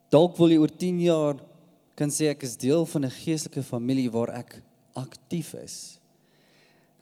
Dalk 0.10 0.38
wil 0.38 0.50
jy 0.50 0.58
oor 0.58 0.74
10 0.74 1.02
jaar 1.02 1.36
kan 1.96 2.10
sê 2.10 2.30
ek 2.32 2.44
is 2.44 2.58
deel 2.58 2.86
van 2.86 3.06
'n 3.06 3.12
geestelike 3.12 3.64
familie 3.64 4.10
waar 4.10 4.30
ek 4.30 4.62
aktief 4.94 5.54
is. 5.54 6.00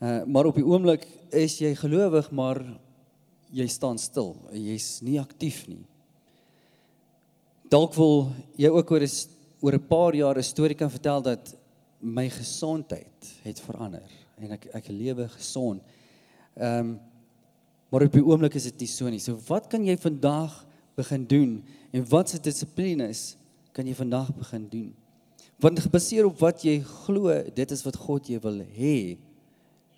Uh 0.01 0.24
maar 0.25 0.46
op 0.46 0.56
die 0.56 0.66
oomblik 0.66 1.08
is 1.32 1.60
jy 1.60 1.75
gelowig 1.75 2.32
maar 2.32 2.80
jy 3.51 3.68
staan 3.68 3.98
stil. 3.98 4.36
Jy's 4.51 5.01
nie 5.01 5.20
aktief 5.20 5.68
nie. 5.68 5.86
Dalk 7.70 7.94
wil 7.96 8.32
jy 8.56 8.70
ook 8.70 8.92
oor 8.92 9.01
'n 9.01 9.37
oor 9.62 9.74
'n 9.74 9.88
paar 9.88 10.16
jaar 10.16 10.38
'n 10.38 10.44
storie 10.44 10.76
kan 10.76 10.90
vertel 10.90 11.22
dat 11.22 11.56
my 12.00 12.30
gesondheid 12.30 13.42
het 13.44 13.60
verander 13.60 14.10
en 14.38 14.52
ek 14.52 14.66
ek 14.74 14.88
lewe 14.88 15.28
gesond. 15.28 15.82
Ehm 16.56 16.80
um, 16.80 17.00
maar 17.90 18.04
op 18.04 18.12
die 18.12 18.24
oomblik 18.26 18.56
is 18.60 18.64
dit 18.64 18.80
nie 18.80 18.88
so 18.88 19.10
nie. 19.10 19.20
So 19.20 19.40
wat 19.48 19.70
kan 19.72 19.86
jy 19.86 19.98
vandag 19.98 20.66
begin 20.96 21.26
doen 21.28 21.64
en 21.92 22.10
wat 22.10 22.30
se 22.30 22.40
dissiplines 22.40 23.38
kan 23.72 23.88
jy 23.88 23.96
vandag 23.96 24.34
begin 24.36 24.68
doen? 24.70 24.90
Want 25.58 25.80
gebaseer 25.80 26.28
op 26.28 26.38
wat 26.40 26.66
jy 26.66 26.82
glo, 26.84 27.32
dit 27.54 27.72
is 27.72 27.84
wat 27.86 27.96
God 27.96 28.28
jou 28.28 28.40
wil 28.44 28.60
hê. 28.76 29.18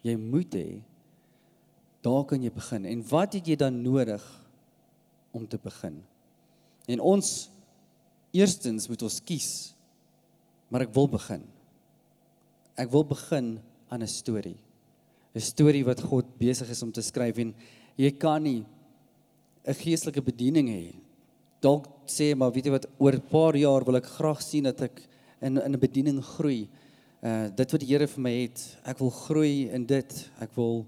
Jy 0.06 0.16
moet 0.16 0.54
hê. 0.56 0.80
Daar 2.06 2.24
kan 2.25 2.44
jy 2.44 2.51
begin. 2.54 2.86
En 2.86 3.01
wat 3.10 3.34
het 3.34 3.48
jy 3.48 3.58
dan 3.60 3.82
nodig 3.82 4.24
om 5.36 5.48
te 5.48 5.60
begin? 5.60 5.98
En 6.88 7.01
ons 7.04 7.50
eerstens 8.31 8.88
moet 8.88 9.01
ons 9.01 9.19
kies. 9.25 9.74
Maar 10.69 10.86
ek 10.86 10.93
wil 10.93 11.07
begin. 11.09 11.43
Ek 12.77 12.91
wil 12.93 13.03
begin 13.03 13.59
aan 13.89 14.03
'n 14.03 14.07
storie. 14.07 14.57
'n 15.36 15.41
Storie 15.41 15.86
wat 15.86 16.01
God 16.01 16.25
besig 16.38 16.69
is 16.69 16.83
om 16.83 16.91
te 16.91 17.01
skryf 17.01 17.38
en 17.38 17.53
jy 17.98 18.12
kan 18.12 18.43
nie 18.43 18.65
'n 19.65 19.74
geestelike 19.74 20.21
bediening 20.21 20.67
hê. 20.69 20.95
Dalk 21.62 21.88
sê 22.07 22.36
maar 22.36 22.51
weet 22.51 22.65
jy 22.65 22.71
wat 22.71 22.88
oor 22.98 23.13
'n 23.13 23.29
paar 23.29 23.55
jaar 23.55 23.86
wil 23.86 23.98
ek 23.98 24.05
graag 24.05 24.41
sien 24.41 24.63
dat 24.63 24.81
ek 24.81 25.01
in 25.41 25.57
in 25.57 25.74
'n 25.74 25.79
bediening 25.79 26.24
groei. 26.24 26.69
Uh 27.21 27.50
dit 27.50 27.71
wat 27.71 27.81
die 27.81 27.88
Here 27.88 28.07
vir 28.07 28.21
my 28.21 28.31
het, 28.41 28.77
ek 28.86 29.00
wil 29.00 29.09
groei 29.09 29.69
in 29.69 29.86
dit. 29.86 30.29
Ek 30.39 30.55
wil 30.55 30.86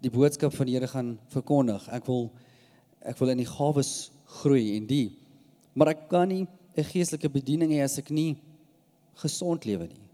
die 0.00 0.10
boodskap 0.10 0.54
van 0.54 0.66
die 0.66 0.74
Here 0.74 0.86
gaan 0.86 1.18
verkondig. 1.28 1.88
Ek 1.88 2.06
wil 2.06 2.30
ek 3.02 3.18
wil 3.18 3.28
in 3.28 3.38
die 3.38 3.52
gawes 3.58 4.10
groei 4.24 4.76
en 4.76 4.86
die. 4.86 5.16
Maar 5.74 5.88
ek 5.88 6.08
kan 6.08 6.28
nie 6.28 6.46
'n 6.76 6.84
geestelike 6.84 7.28
bediening 7.28 7.72
hê 7.72 7.82
as 7.84 7.98
ek 7.98 8.10
nie 8.10 8.36
gesond 9.16 9.64
lewe 9.64 9.88
nie. 9.88 10.04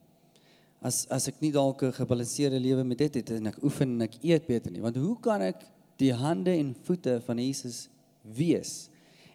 As 0.83 1.07
as 1.11 1.29
ek 1.29 1.41
nie 1.41 1.53
dalk 1.53 1.83
'n 1.83 1.93
gebalanseerde 1.93 2.61
lewe 2.61 2.85
met 2.85 2.99
dit 2.99 3.15
het 3.15 3.31
en 3.31 3.47
ek 3.47 3.63
oefen 3.63 3.89
en 3.89 4.03
ek 4.03 4.23
eet 4.23 4.47
beter 4.47 4.71
nie. 4.71 4.81
Want 4.81 4.97
hoe 4.97 5.19
kan 5.21 5.43
ek 5.43 5.67
die 5.99 6.13
hande 6.13 6.51
en 6.51 6.75
voete 6.75 7.21
van 7.27 7.39
Jesus 7.39 7.89
wees 8.23 8.89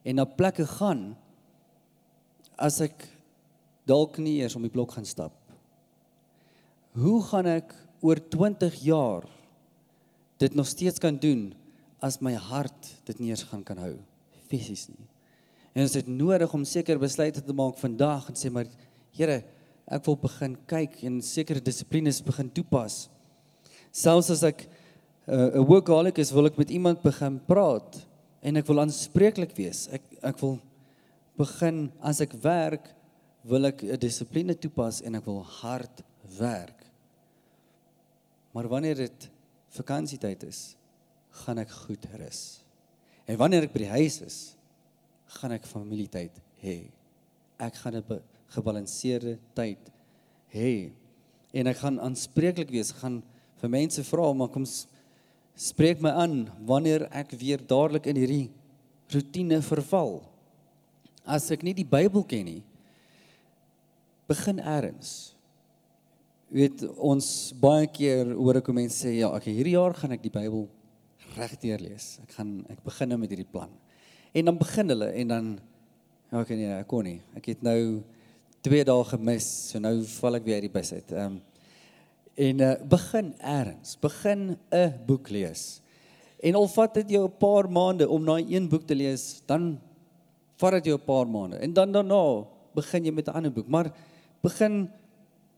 en 0.03 0.15
na 0.15 0.25
plekke 0.25 0.65
gaan 0.65 1.15
as 2.57 2.81
ek 2.81 3.07
dalk 3.87 4.17
nie 4.17 4.39
eers 4.41 4.55
om 4.55 4.65
die 4.65 4.73
blok 4.73 4.91
gaan 4.97 5.05
stap. 5.05 5.35
Hoe 6.97 7.21
gaan 7.23 7.45
ek 7.45 7.73
oor 8.01 8.19
20 8.19 8.75
jaar 8.83 9.27
dit 10.37 10.53
nog 10.55 10.67
steeds 10.67 10.99
kan 10.99 11.17
doen 11.17 11.53
as 12.03 12.19
my 12.21 12.33
hart 12.33 12.91
dit 13.05 13.19
nie 13.19 13.31
eers 13.31 13.45
gaan 13.49 13.63
kan 13.65 13.79
hou 13.81 13.95
fisies 14.49 14.87
nie. 14.89 15.07
En 15.77 15.85
ons 15.85 15.93
het 15.93 16.07
nodig 16.09 16.53
om 16.57 16.63
seker 16.65 16.97
besluite 16.97 17.43
te 17.45 17.53
maak 17.53 17.77
vandag 17.77 18.31
en 18.31 18.37
sê 18.39 18.49
maar 18.49 18.65
Here, 19.17 19.43
ek 19.89 20.03
wil 20.05 20.17
begin 20.21 20.55
kyk 20.69 20.97
en 21.07 21.21
sekere 21.25 21.61
dissiplines 21.63 22.19
begin 22.21 22.49
toepas. 22.53 23.07
Selfs 23.89 24.29
as 24.33 24.43
ek 24.45 24.65
uh, 24.65 25.33
'n 25.33 25.61
uh, 25.61 25.63
workaholic 25.65 26.17
is, 26.21 26.33
wil 26.33 26.49
ek 26.49 26.57
met 26.57 26.73
iemand 26.73 27.01
begin 27.01 27.39
praat 27.49 27.97
en 28.41 28.57
ek 28.57 28.67
wil 28.69 28.81
aanspreeklik 28.83 29.55
wees. 29.57 29.87
Ek 29.89 30.03
ek 30.21 30.41
wil 30.41 30.59
begin 31.37 31.87
as 32.01 32.21
ek 32.21 32.33
werk 32.41 32.93
wil 33.45 33.69
ek 33.69 33.85
'n 33.85 34.01
dissipline 34.01 34.57
toepas 34.57 35.01
en 35.01 35.15
ek 35.15 35.25
wil 35.25 35.41
hard 35.61 36.01
werk. 36.37 36.85
Maar 38.53 38.67
wanneer 38.67 38.95
dit 38.95 39.29
vakansietyd 39.77 40.43
is, 40.43 40.75
gaan 41.45 41.57
ek 41.57 41.69
goed 41.85 42.05
rus. 42.17 42.65
En 43.25 43.37
wanneer 43.37 43.65
ek 43.65 43.73
by 43.73 43.85
die 43.85 43.95
huis 43.97 44.21
is, 44.21 44.56
gaan 45.27 45.51
ek 45.51 45.67
familietyd 45.67 46.31
hê. 46.63 46.91
Ek 47.59 47.75
gaan 47.75 47.95
'n 47.95 48.21
gebalanseerde 48.49 49.37
tyd 49.53 49.79
hê. 50.53 50.91
En 51.53 51.67
ek 51.67 51.77
gaan 51.77 51.99
aanspreeklik 51.99 52.69
wees, 52.69 52.91
gaan 52.91 53.23
vir 53.61 53.69
mense 53.69 54.03
vra 54.03 54.29
om 54.29 54.47
kom 54.49 54.65
spreek 55.57 56.01
my 56.01 56.09
aan 56.09 56.47
wanneer 56.69 57.07
ek 57.11 57.33
weer 57.39 57.57
dadelik 57.57 58.05
in 58.05 58.15
hierdie 58.15 58.49
rotine 59.13 59.61
verval. 59.61 60.21
As 61.25 61.49
ek 61.51 61.63
nie 61.63 61.73
die 61.73 61.87
Bybel 61.87 62.23
ken 62.23 62.45
nie, 62.45 62.63
begin 64.27 64.59
eers. 64.59 65.33
Jy 66.51 66.61
weet 66.61 66.83
ons 67.03 67.51
baie 67.59 67.87
keer 67.91 68.29
hoor 68.37 68.61
ek 68.61 68.69
mense 68.71 69.01
sê 69.03 69.17
ja, 69.17 69.33
ek 69.35 69.49
hierdie 69.49 69.75
jaar 69.75 69.95
gaan 69.97 70.15
ek 70.15 70.23
die 70.23 70.31
Bybel 70.31 70.67
regdeur 71.35 71.81
lees. 71.83 72.19
Ek 72.23 72.37
gaan 72.37 72.61
ek 72.71 72.79
begin 72.85 73.11
nou 73.11 73.19
met 73.19 73.33
hierdie 73.33 73.49
plan. 73.51 73.73
En 74.37 74.45
dan 74.51 74.57
begin 74.59 74.93
hulle 74.93 75.09
en 75.17 75.27
dan 75.33 75.49
ja, 76.29 76.41
ek 76.43 76.53
nee, 76.53 76.69
ek 76.75 76.87
kon 76.91 77.05
nie. 77.07 77.19
Ek 77.39 77.49
het 77.53 77.63
nou 77.65 78.03
2 78.67 78.85
dae 78.85 79.05
gemis, 79.11 79.47
so 79.71 79.81
nou 79.81 79.95
val 80.17 80.37
ek 80.37 80.45
weer 80.45 80.59
uit 80.59 80.67
die 80.67 80.73
bus 80.73 80.93
uit. 80.93 81.13
Ehm 81.15 81.37
um, 81.37 81.43
en 82.37 82.59
uh, 82.61 82.73
begin 82.85 83.31
eers. 83.41 83.95
Begin 83.97 84.41
'n 84.69 84.91
boek 85.07 85.31
lees. 85.33 85.81
En 86.37 86.53
al 86.53 86.67
vat 86.69 86.93
dit 86.93 87.15
jou 87.15 87.23
'n 87.25 87.37
paar 87.39 87.65
maande 87.65 88.05
om 88.05 88.25
daai 88.25 88.45
een 88.45 88.69
boek 88.69 88.85
te 88.85 88.93
lees, 88.93 89.41
dan 89.47 89.79
vat 90.61 90.71
dit 90.77 90.85
jou 90.85 90.97
'n 90.99 91.05
paar 91.05 91.25
maande. 91.25 91.57
En 91.57 91.73
dan 91.73 91.91
daarna 91.91 92.45
begin 92.75 93.05
jy 93.05 93.11
met 93.11 93.27
'n 93.27 93.33
ander 93.33 93.51
boek. 93.51 93.67
Maar 93.67 93.91
begin 94.41 94.89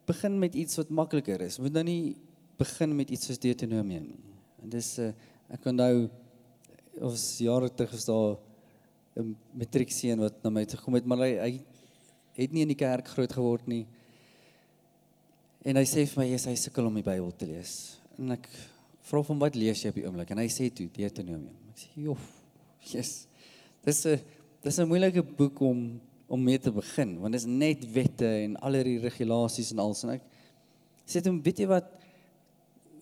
begin 0.05 0.39
met 0.39 0.55
iets 0.55 0.75
wat 0.77 0.89
makliker 0.89 1.41
is. 1.41 1.59
Moet 1.59 1.73
nou 1.73 1.83
nie 1.83 2.15
begin 2.57 2.95
met 2.95 3.09
iets 3.09 3.25
soos 3.25 3.39
Deuteronomium 3.39 4.07
nie. 4.07 4.23
En 4.63 4.69
dis 4.69 4.99
uh, 4.99 5.11
ek 5.49 5.65
onthou 5.65 6.09
ons 7.01 7.37
jare 7.37 7.69
terug 7.73 7.91
was 7.91 8.05
daar 8.05 8.48
'n 9.19 9.35
matriekseun 9.53 10.19
wat 10.19 10.43
na 10.43 10.49
my 10.49 10.65
toe 10.65 10.79
gekom 10.79 10.95
het, 10.95 11.05
maar 11.05 11.23
hy, 11.25 11.31
hy 11.37 11.53
het 12.39 12.51
nie 12.55 12.63
in 12.63 12.73
die 12.73 12.79
kerk 12.79 13.07
groot 13.07 13.33
geword 13.33 13.67
nie. 13.67 13.85
En 15.67 15.75
hy 15.75 15.83
sê 15.83 16.05
vir 16.07 16.23
my 16.23 16.27
hy 16.31 16.55
sukkel 16.55 16.87
om 16.87 16.95
die 16.95 17.03
Bybel 17.03 17.31
te 17.35 17.45
lees. 17.49 17.99
En 18.17 18.31
ek 18.31 18.47
vra 19.09 19.23
hom 19.27 19.39
wat 19.39 19.57
lees 19.59 19.83
jy 19.83 19.91
op 19.91 19.99
die 19.99 20.05
oomblik? 20.07 20.31
En 20.31 20.39
hy 20.39 20.47
sê 20.47 20.69
toe 20.71 20.87
Deuteronomium. 20.87 21.57
Ek 21.73 21.81
sê 21.83 22.05
joh, 22.05 22.21
yes. 22.93 23.27
Dis 23.83 24.05
'n 24.05 24.19
dis 24.63 24.79
'n 24.79 24.87
moeilike 24.87 25.23
boek 25.23 25.61
om 25.61 25.99
om 26.29 26.43
mee 26.43 26.59
te 26.59 26.71
begin 26.71 27.15
want 27.19 27.33
dit 27.33 27.41
is 27.41 27.47
net 27.47 27.85
wette 27.93 28.27
en 28.27 28.55
al 28.61 28.75
die 28.77 28.99
regulasies 29.01 29.71
en 29.73 29.79
alles 29.79 30.03
en 30.03 30.11
ek 30.13 30.25
sê 31.09 31.23
hom 31.25 31.39
weet 31.41 31.63
jy 31.63 31.67
wat 31.71 31.87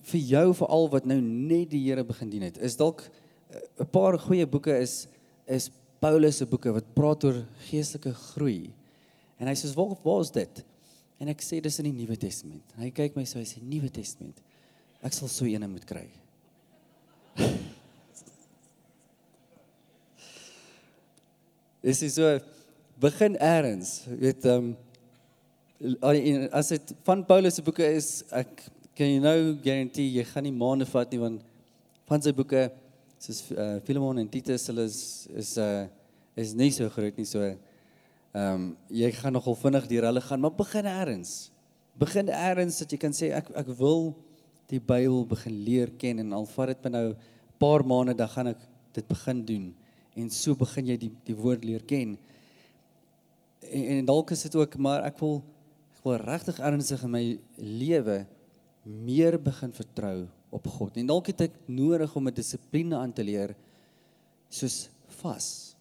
vir 0.07 0.21
jou 0.29 0.53
veral 0.61 0.87
wat 0.93 1.05
nou 1.09 1.17
net 1.21 1.69
die 1.73 1.83
Here 1.89 2.05
begin 2.07 2.29
dien 2.31 2.45
het 2.47 2.57
is 2.63 2.77
dalk 2.79 3.03
eh, 3.03 3.83
'n 3.83 3.89
paar 3.91 4.17
goeie 4.17 4.47
boeke 4.47 4.71
is 4.79 5.07
is 5.47 5.69
Paulus 6.03 6.37
se 6.37 6.45
boeke 6.49 6.71
wat 6.75 6.93
praat 6.95 7.23
oor 7.25 7.39
geestelike 7.69 8.13
groei. 8.33 8.69
En 9.37 9.47
hy 9.49 9.55
sê 9.57 9.69
waar 9.77 9.95
waar 10.03 10.21
is 10.25 10.33
dit? 10.33 10.63
En 11.21 11.27
ek 11.33 11.41
sê 11.41 11.61
dis 11.63 11.79
in 11.81 11.89
die 11.89 11.97
Nuwe 12.03 12.17
Testament. 12.21 12.65
En 12.77 12.81
hy 12.85 12.91
kyk 12.93 13.17
my 13.17 13.25
so 13.25 13.39
hy 13.41 13.47
sê 13.49 13.57
Nuwe 13.63 13.89
Testament. 13.93 14.37
Ek 15.05 15.13
sal 15.13 15.29
so 15.31 15.45
eene 15.49 15.67
moet 15.69 15.85
kry. 15.89 16.07
Dis 21.87 22.01
is 22.03 22.15
so 22.17 22.25
begin 22.99 23.37
eers, 23.39 24.01
weet 24.09 24.45
ehm 24.49 24.73
um, 24.73 24.75
as 26.57 26.71
dit 26.73 26.93
van 27.05 27.21
Paulus 27.25 27.55
se 27.55 27.61
boeke 27.61 27.85
is, 27.85 28.23
ek 28.33 28.49
kan 28.97 29.05
jy 29.05 29.19
nou 29.21 29.53
garandeer 29.61 30.09
jy 30.17 30.23
gaan 30.25 30.43
nie 30.47 30.55
maande 30.57 30.87
vat 30.89 31.11
nie 31.13 31.21
want 31.21 31.43
van 32.09 32.23
sy 32.25 32.33
boeke 32.33 32.63
soos 33.19 33.43
uh, 33.51 33.79
Philemon 33.85 34.21
en 34.21 34.29
Titus 34.29 34.67
hulle 34.71 34.85
is 34.89 35.27
is 35.35 35.57
uh 35.57 35.87
is 36.37 36.53
nie 36.53 36.69
so 36.71 36.89
groot 36.93 37.17
nie 37.17 37.25
so 37.25 37.41
ehm 37.41 37.57
um, 38.37 38.65
jy 38.93 39.09
gaan 39.17 39.33
nogal 39.33 39.55
vinnig 39.57 39.87
deur 39.89 40.05
hulle 40.09 40.21
gaan 40.21 40.41
maar 40.41 40.53
begin 40.53 40.85
eers 40.85 41.51
begin 41.97 42.29
eers 42.29 42.77
dat 42.83 42.91
jy 42.93 42.99
kan 43.01 43.15
sê 43.15 43.31
ek 43.33 43.49
ek 43.63 43.71
wil 43.79 44.11
die 44.69 44.79
Bybel 44.79 45.23
begin 45.25 45.55
leer 45.65 45.91
ken 45.97 46.19
en 46.19 46.33
al 46.35 46.45
vat 46.53 46.73
dit 46.73 46.85
my 46.85 46.91
nou 46.91 47.07
'n 47.09 47.17
paar 47.57 47.83
maande 47.83 48.13
dan 48.13 48.29
gaan 48.29 48.47
ek 48.53 48.61
dit 48.93 49.07
begin 49.07 49.45
doen 49.45 49.67
en 50.15 50.29
so 50.29 50.55
begin 50.55 50.85
jy 50.85 50.97
die 50.97 51.11
die 51.25 51.35
woord 51.35 51.63
leer 51.65 51.83
ken. 51.85 52.17
En, 53.61 53.83
en 53.93 54.05
dalk 54.05 54.31
is 54.31 54.43
dit 54.47 54.55
ook 54.55 54.77
maar 54.77 55.05
ek 55.05 55.19
wil 55.21 55.41
ek 55.97 56.03
wil 56.03 56.17
regtig 56.21 56.59
ernstig 56.59 57.03
in 57.03 57.11
my 57.11 57.25
lewe 57.57 58.25
meer 58.83 59.37
begin 59.37 59.73
vertrou 59.73 60.27
op 60.49 60.67
God. 60.67 60.97
En 60.97 61.09
dalk 61.09 61.27
het 61.31 61.41
ek 61.47 61.55
nodig 61.65 62.15
om 62.15 62.27
'n 62.27 62.33
dissipline 62.33 62.95
aan 62.95 63.13
te 63.13 63.23
leer 63.23 63.55
soos 64.49 64.89
vas. 65.21 65.75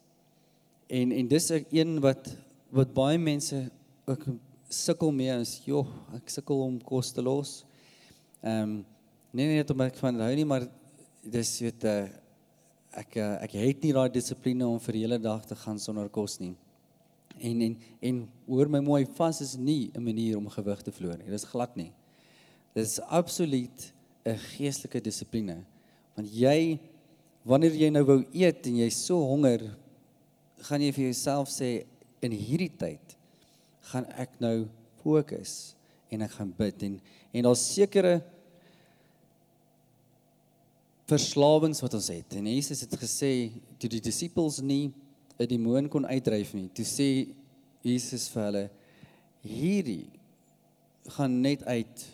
En 0.87 1.13
en 1.13 1.29
dis 1.29 1.51
'n 1.51 1.67
een 1.71 2.01
wat 2.01 2.37
wat 2.71 2.95
baie 2.95 3.19
mense 3.19 3.71
ook 4.07 4.25
sukkel 4.69 5.13
mee 5.13 5.41
is, 5.41 5.61
joh, 5.65 5.87
ek 6.15 6.29
sukkel 6.29 6.61
om 6.63 6.83
kos 6.83 7.13
te 7.13 7.23
los. 7.23 7.65
Ehm 8.43 8.63
um, 8.63 8.85
nee 9.31 9.47
nee 9.47 9.65
omdat 9.65 9.93
ek 9.93 9.99
van 9.99 10.21
hou 10.21 10.35
nie, 10.35 10.45
maar 10.45 10.67
dis 11.23 11.61
weet 11.61 11.85
uh, 11.85 12.09
ek 12.91 13.17
uh, 13.17 13.43
ek 13.43 13.53
het 13.53 13.83
nie 13.83 13.93
daai 13.93 14.09
dissipline 14.11 14.67
om 14.67 14.79
vir 14.81 14.93
die 14.93 15.03
hele 15.05 15.19
dag 15.19 15.45
te 15.47 15.55
gaan 15.55 15.79
sonder 15.79 16.09
kos 16.09 16.39
nie. 16.41 16.55
En 17.39 17.61
en 17.61 17.77
en 18.01 18.29
hoor 18.47 18.69
my 18.69 18.81
mooi, 18.81 19.05
vas 19.19 19.41
is 19.41 19.57
nie 19.57 19.91
'n 19.95 20.03
manier 20.03 20.37
om 20.37 20.49
gewig 20.49 20.83
te 20.83 20.93
verloor 20.93 21.19
nie. 21.19 21.31
Dis 21.31 21.45
glad 21.45 21.77
nie. 21.77 21.93
Dis 22.75 23.01
absoluut 23.01 23.93
'n 24.27 24.39
geestelike 24.57 25.01
dissipline. 25.01 25.65
Want 26.17 26.29
jy 26.33 26.79
wanneer 27.47 27.75
jy 27.79 27.91
nou 27.91 28.05
wou 28.05 28.21
eet 28.35 28.67
en 28.67 28.81
jy 28.83 28.89
so 28.91 29.21
honger, 29.23 29.63
gaan 30.67 30.83
jy 30.83 30.93
vir 30.93 31.05
jouself 31.11 31.51
sê 31.53 31.87
in 32.25 32.33
hierdie 32.35 32.73
tyd 32.79 33.15
gaan 33.93 34.07
ek 34.19 34.41
nou 34.43 34.67
fokus 35.05 35.77
en 36.11 36.25
ek 36.27 36.33
gaan 36.39 36.51
bid 36.57 36.83
en 36.83 36.97
en 37.37 37.47
daar's 37.47 37.63
sekere 37.75 38.17
verslawings 41.07 41.83
wat 41.85 41.95
ons 41.95 42.09
het. 42.11 42.35
En 42.35 42.49
Jesus 42.51 42.81
het 42.83 42.95
gesê 42.99 43.53
toe 43.79 43.91
die 43.93 44.03
disippels 44.03 44.59
nie 44.61 44.91
'n 45.39 45.47
demoon 45.47 45.89
kon 45.89 46.07
uitdryf 46.07 46.55
nie, 46.55 46.69
toe 46.75 46.85
sê 46.85 47.29
Jesus 47.85 48.29
vir 48.29 48.43
hulle 48.43 48.71
hierdie 49.45 50.09
gaan 51.15 51.41
net 51.41 51.63
uit 51.63 52.07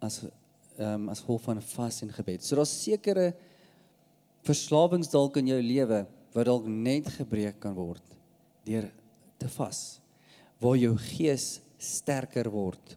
as 0.00 0.24
um, 0.80 1.08
as 1.12 1.22
gevolg 1.22 1.42
van 1.44 1.62
vas 1.62 2.02
en 2.02 2.12
gebed. 2.12 2.44
So 2.44 2.58
daar's 2.58 2.72
sekere 2.72 3.32
verslawings 4.46 5.10
dalk 5.12 5.36
in 5.40 5.52
jou 5.52 5.60
lewe 5.62 6.04
wat 6.34 6.46
dalk 6.48 6.66
net 6.66 7.08
gebreek 7.18 7.60
kan 7.62 7.74
word 7.76 8.04
deur 8.64 8.88
te 9.40 9.48
vas. 9.56 10.00
Waar 10.60 10.78
jou 10.78 10.94
gees 11.16 11.60
sterker 11.80 12.50
word. 12.52 12.96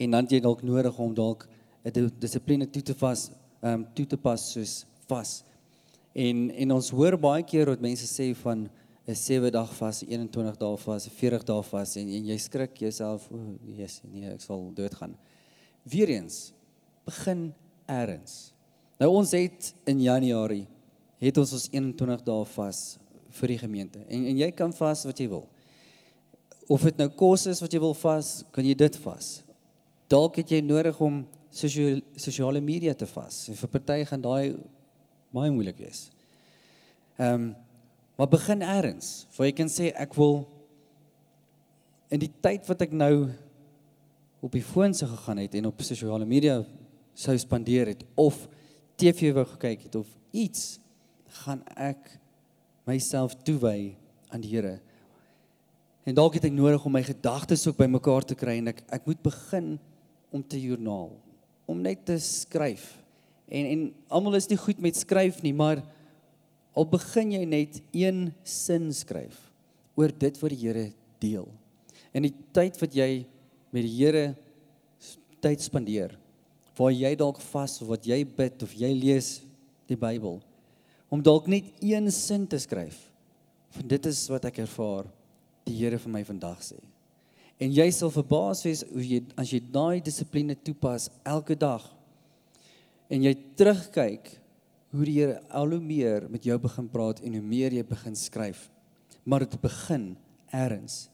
En 0.00 0.16
dan 0.16 0.28
jy 0.30 0.40
dalk 0.40 0.62
nodig 0.62 0.98
om 0.98 1.14
dalk 1.14 1.48
'n 1.84 2.10
dissipline 2.20 2.66
toe 2.70 2.82
te 2.82 2.94
vas, 2.94 3.30
ehm 3.62 3.72
um, 3.72 3.86
toe 3.94 4.06
te 4.06 4.16
pas 4.16 4.52
soos 4.52 4.84
vas. 5.08 5.44
En 6.14 6.50
en 6.50 6.72
ons 6.72 6.90
hoor 6.90 7.16
baie 7.18 7.42
keer 7.42 7.66
wat 7.66 7.80
mense 7.80 8.06
sê 8.06 8.34
van 8.34 8.68
'n 9.06 9.14
7 9.14 9.50
dag 9.50 9.74
vas, 9.74 10.02
21 10.02 10.56
dae 10.56 10.76
vas, 10.76 11.08
40 11.08 11.44
dae 11.44 11.62
vas 11.62 11.96
en 11.96 12.08
en 12.08 12.26
jy 12.26 12.38
skrik 12.38 12.76
jouself, 12.78 13.30
o, 13.30 13.36
oh, 13.36 13.76
Jesus, 13.76 14.02
nee, 14.12 14.30
ek 14.30 14.40
sal 14.40 14.70
doodgaan. 14.74 15.16
Weereens 15.82 16.52
begin 17.10 17.50
eers. 17.90 18.52
Nou 19.00 19.10
ons 19.18 19.32
het 19.34 19.72
in 19.88 20.02
Januarie 20.04 20.66
het 21.20 21.36
ons 21.40 21.52
ons 21.56 21.68
21 21.72 22.22
dae 22.24 22.44
vas 22.54 22.80
vir 23.40 23.52
die 23.52 23.58
gemeente. 23.60 24.00
En 24.08 24.26
en 24.30 24.38
jy 24.40 24.50
kan 24.56 24.72
vas 24.76 25.04
wat 25.08 25.20
jy 25.20 25.28
wil. 25.32 25.46
Of 26.70 26.86
dit 26.86 27.00
nou 27.00 27.08
kos 27.18 27.46
is 27.50 27.60
wat 27.60 27.72
jy 27.74 27.80
wil 27.82 27.96
vas, 27.98 28.40
kan 28.54 28.66
jy 28.66 28.76
dit 28.78 28.96
vas. 29.04 29.28
Dalk 30.10 30.40
het 30.40 30.52
jy 30.54 30.62
nodig 30.64 30.96
om 31.02 31.22
sosiale 31.50 32.00
sosiale 32.16 32.62
media 32.62 32.94
te 32.94 33.08
vas. 33.10 33.42
En 33.50 33.58
vir 33.58 33.72
party 33.74 33.98
gaan 34.08 34.24
daai 34.24 34.56
baie 35.34 35.50
moeilik 35.50 35.82
wees. 35.82 36.08
Ehm 37.18 37.34
um, 37.34 37.50
maar 38.20 38.28
begin 38.28 38.60
eers. 38.60 39.26
Waar 39.32 39.46
jy 39.48 39.52
kan 39.56 39.70
sê 39.72 39.94
ek 39.96 40.12
wil 40.12 40.42
in 42.12 42.20
die 42.20 42.32
tyd 42.44 42.66
wat 42.68 42.82
ek 42.84 42.92
nou 42.92 43.30
op 44.44 44.52
die 44.52 44.64
foon 44.64 44.92
se 44.92 45.06
gegaan 45.08 45.40
het 45.40 45.54
en 45.56 45.70
op 45.70 45.80
sosiale 45.84 46.26
media 46.28 46.58
sou 47.14 47.36
spandeer 47.38 47.92
het 47.92 48.04
of 48.14 48.46
TV 49.00 49.32
wou 49.34 49.46
gekyk 49.56 49.88
het 49.88 49.98
of 50.00 50.08
iets 50.30 50.78
gaan 51.42 51.62
ek 51.76 52.18
myself 52.88 53.36
toewy 53.46 53.94
aan 54.30 54.42
die 54.42 54.52
Here. 54.54 54.78
En 56.06 56.16
dalk 56.16 56.38
het 56.38 56.48
ek 56.48 56.56
nodig 56.56 56.84
om 56.86 56.94
my 56.96 57.02
gedagtes 57.06 57.66
ook 57.68 57.78
bymekaar 57.78 58.26
te 58.26 58.36
kry 58.38 58.58
en 58.60 58.72
ek 58.72 58.82
ek 58.90 59.06
moet 59.08 59.20
begin 59.22 59.74
om 60.30 60.42
te 60.42 60.58
joernaal, 60.60 61.10
om 61.66 61.82
net 61.82 62.04
te 62.06 62.16
skryf. 62.22 62.92
En 63.50 63.66
en 63.66 63.86
almal 64.08 64.38
is 64.38 64.48
nie 64.50 64.58
goed 64.60 64.80
met 64.82 64.98
skryf 64.98 65.42
nie, 65.42 65.54
maar 65.54 65.82
al 66.74 66.86
begin 66.86 67.34
jy 67.34 67.44
net 67.48 67.80
een 67.90 68.28
sin 68.46 68.90
skryf 68.94 69.38
oor 69.98 70.12
dit 70.14 70.38
wat 70.40 70.54
die 70.54 70.62
Here 70.62 70.86
deel. 71.20 71.48
En 72.14 72.24
die 72.26 72.34
tyd 72.54 72.78
wat 72.80 72.94
jy 72.96 73.26
met 73.74 73.86
die 73.86 73.96
Here 73.98 74.24
tyd 75.42 75.62
spandeer, 75.62 76.14
waar 76.80 76.94
jy 76.96 77.12
dalk 77.18 77.40
vas 77.50 77.76
of 77.82 77.90
wat 77.92 78.06
jy 78.08 78.22
bid 78.24 78.62
of 78.64 78.72
jy 78.72 78.88
lees 78.96 79.34
die 79.90 79.98
Bybel 80.00 80.38
om 81.12 81.20
dalk 81.20 81.48
net 81.50 81.66
een 81.82 82.06
sin 82.14 82.46
te 82.46 82.58
skryf. 82.62 82.96
Want 83.74 83.88
dit 83.90 84.06
is 84.06 84.20
wat 84.30 84.46
ek 84.46 84.62
ervaar 84.62 85.08
die 85.66 85.74
Here 85.76 85.98
vir 85.98 86.12
my 86.14 86.22
vandag 86.26 86.62
sê. 86.64 86.78
En 87.60 87.72
jy 87.74 87.88
sal 87.92 88.12
verbaas 88.14 88.62
wees 88.64 88.84
hoe 88.88 89.02
jy 89.04 89.18
as 89.38 89.50
jy 89.52 89.60
daai 89.74 90.00
dissipline 90.06 90.56
toepas 90.64 91.10
elke 91.26 91.58
dag 91.58 91.84
en 93.10 93.26
jy 93.26 93.34
terugkyk 93.58 94.30
hoe 94.94 95.04
die 95.04 95.18
Here 95.18 95.42
al 95.50 95.74
hoe 95.74 95.82
meer 95.82 96.30
met 96.30 96.46
jou 96.46 96.56
begin 96.62 96.88
praat 96.88 97.20
en 97.20 97.36
hoe 97.36 97.44
meer 97.44 97.76
jy 97.76 97.84
begin 97.86 98.16
skryf. 98.16 98.68
Maar 99.26 99.44
dit 99.44 99.60
begin 99.60 100.14
eers. 100.54 101.10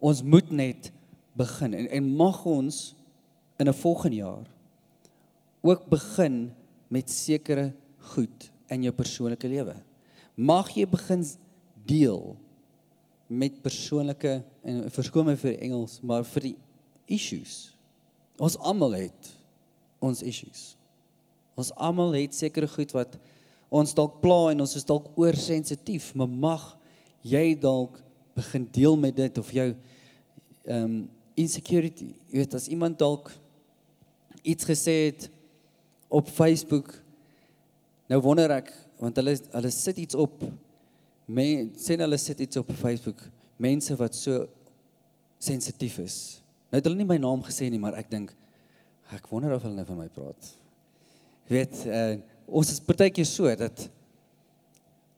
Ons 0.00 0.24
moet 0.24 0.50
net 0.50 0.90
begin 1.36 1.76
en 1.76 1.88
en 2.00 2.12
mag 2.24 2.42
ons 2.48 2.82
in 3.60 3.68
'n 3.68 3.80
volgende 3.84 4.24
jaar 4.24 4.55
ook 5.66 5.88
begin 5.90 6.50
met 6.92 7.10
sekere 7.10 7.72
goed 8.12 8.50
in 8.70 8.86
jou 8.86 8.92
persoonlike 8.94 9.48
lewe. 9.50 9.74
Mag 10.36 10.70
jy 10.76 10.86
begin 10.88 11.24
deel 11.86 12.36
met 13.26 13.62
persoonlike 13.62 14.38
en 14.66 14.84
verskoon 14.94 15.30
my 15.30 15.36
vir 15.40 15.56
Engels, 15.58 15.98
maar 16.02 16.26
vir 16.34 16.50
die 16.50 16.56
issues. 17.16 17.72
Ons 18.38 18.58
almal 18.58 18.98
het 19.00 19.30
ons 20.04 20.22
issues. 20.22 20.74
Ons 21.56 21.72
almal 21.80 22.14
het 22.18 22.36
sekere 22.36 22.68
goed 22.70 22.92
wat 22.94 23.16
ons 23.72 23.94
dalk 23.96 24.20
pla 24.22 24.52
en 24.52 24.62
ons 24.62 24.76
is 24.78 24.86
dalk 24.86 25.08
oorsensitief, 25.18 26.12
maar 26.14 26.30
mag 26.30 26.66
jy 27.26 27.56
dalk 27.58 27.98
begin 28.36 28.66
deel 28.72 28.98
met 29.00 29.16
dit 29.16 29.38
of 29.42 29.52
jou 29.54 29.70
ehm 30.66 30.82
um, 30.82 30.96
insecurity. 31.36 32.14
Jy 32.32 32.40
weet 32.40 32.54
as 32.56 32.64
iemand 32.72 32.96
dalk 32.96 33.26
iets 34.40 34.64
gesê 34.64 34.94
het 35.10 35.26
op 36.16 36.30
Facebook 36.32 36.94
Nou 38.06 38.20
wonder 38.22 38.52
ek 38.54 38.70
want 39.00 39.18
hulle 39.18 39.34
hulle 39.52 39.70
sit 39.74 39.98
iets 40.00 40.16
op 40.18 40.44
men 41.26 41.72
sien 41.80 42.00
hulle 42.00 42.18
sit 42.22 42.40
iets 42.44 42.60
op 42.60 42.70
Facebook 42.78 43.18
mense 43.58 43.96
wat 43.98 44.14
so 44.14 44.44
sensitief 45.42 45.98
is. 45.98 46.16
Nou 46.70 46.78
het 46.78 46.86
hulle 46.86 47.00
nie 47.00 47.08
my 47.08 47.16
naam 47.18 47.42
gesê 47.44 47.66
nie, 47.70 47.80
maar 47.82 47.96
ek 47.98 48.10
dink 48.12 48.30
ek 49.14 49.26
wonder 49.30 49.56
of 49.56 49.64
hulle 49.66 49.74
nou 49.74 49.86
van 49.88 49.98
my 50.04 50.06
praat. 50.12 50.52
Jy 51.46 51.54
weet, 51.54 51.82
uh, 51.86 52.14
ons 52.46 52.70
is 52.70 52.82
partykeer 52.82 53.26
so 53.28 53.50
dat 53.58 53.86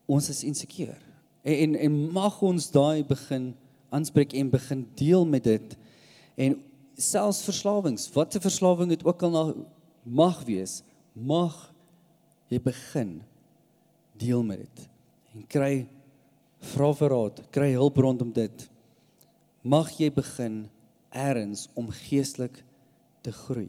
ons 0.08 0.28
is 0.32 0.42
insecure. 0.48 0.96
En 1.44 1.61
en, 1.66 1.76
en 1.87 2.00
mag 2.16 2.40
ons 2.44 2.70
daai 2.72 3.04
begin 3.08 3.52
aanspreek 3.92 4.34
en 4.37 4.50
begin 4.52 4.84
deel 4.96 5.28
met 5.28 5.44
dit 5.44 5.76
en 6.40 6.56
selfs 6.98 7.44
verslawings, 7.46 8.08
wat 8.16 8.34
'n 8.34 8.44
verslawing 8.48 8.90
dit 8.90 9.04
ook 9.04 9.22
al 9.22 9.54
mag 10.04 10.42
wees, 10.48 10.82
mag 11.18 11.54
jy 12.48 12.61
begin 12.62 13.18
deel 14.18 14.42
met 14.46 14.62
dit 14.62 14.87
en 15.35 15.44
kry 15.50 15.72
vra 16.72 16.90
vir 16.96 17.12
raad, 17.12 17.42
kry 17.54 17.68
hulp 17.76 17.98
rondom 18.02 18.33
dit. 18.35 18.64
Mag 19.62 19.90
jy 19.98 20.09
begin 20.14 20.64
eers 21.14 21.66
om 21.78 21.90
geestelik 21.94 22.62
te 23.22 23.33
groei. 23.33 23.68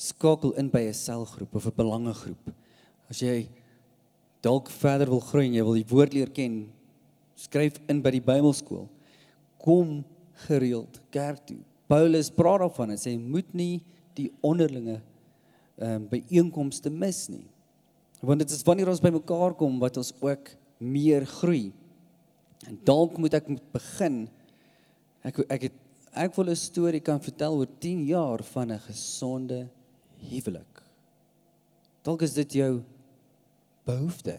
Skakel 0.00 0.54
in 0.58 0.70
by 0.70 0.88
'n 0.88 0.94
selgroep 0.94 1.54
of 1.54 1.66
'n 1.66 1.76
belangegroep. 1.76 2.50
As 3.08 3.20
jy 3.20 3.48
dalk 4.42 4.70
verder 4.70 5.08
wil 5.10 5.20
groei 5.20 5.46
en 5.46 5.54
jy 5.54 5.64
wil 5.64 5.74
die 5.74 5.90
woord 5.90 6.14
leer 6.14 6.30
ken, 6.30 6.72
skryf 7.36 7.80
in 7.88 8.02
by 8.02 8.10
die 8.10 8.20
Bybelskool. 8.20 8.88
Kom 9.58 10.04
gereeld 10.46 11.00
kerk 11.10 11.46
toe. 11.46 11.58
Paulus 11.86 12.30
praat 12.30 12.60
daarvan 12.60 12.90
en 12.90 12.96
sê 12.96 13.18
moet 13.18 13.54
nie 13.54 13.82
die 14.14 14.30
onderlinge 14.40 15.00
ehm 15.80 16.02
um, 16.02 16.08
by 16.10 16.20
einkomste 16.28 16.90
mis 16.92 17.28
nie. 17.32 17.46
Want 18.20 18.42
dit 18.44 18.50
is 18.52 18.64
wanneer 18.68 18.90
ons 18.92 19.00
bymekaar 19.00 19.54
kom 19.56 19.78
wat 19.80 19.96
ons 19.96 20.12
ook 20.20 20.50
meer 20.78 21.24
groei. 21.40 21.72
En 22.68 22.76
dalk 22.84 23.16
moet 23.18 23.34
ek 23.38 23.48
moet 23.48 23.72
begin 23.72 24.26
ek 25.24 25.40
ek 25.48 25.68
het 25.68 25.78
ek 26.12 26.34
wil 26.36 26.50
'n 26.50 26.56
storie 26.56 27.00
kan 27.00 27.20
vertel 27.20 27.56
oor 27.56 27.70
10 27.78 28.04
jaar 28.06 28.42
van 28.42 28.72
'n 28.72 28.78
gesonde 28.78 29.68
huwelik. 30.28 30.82
Dalk 32.02 32.22
is 32.22 32.34
dit 32.34 32.52
jou 32.52 32.82
behoefte. 33.84 34.38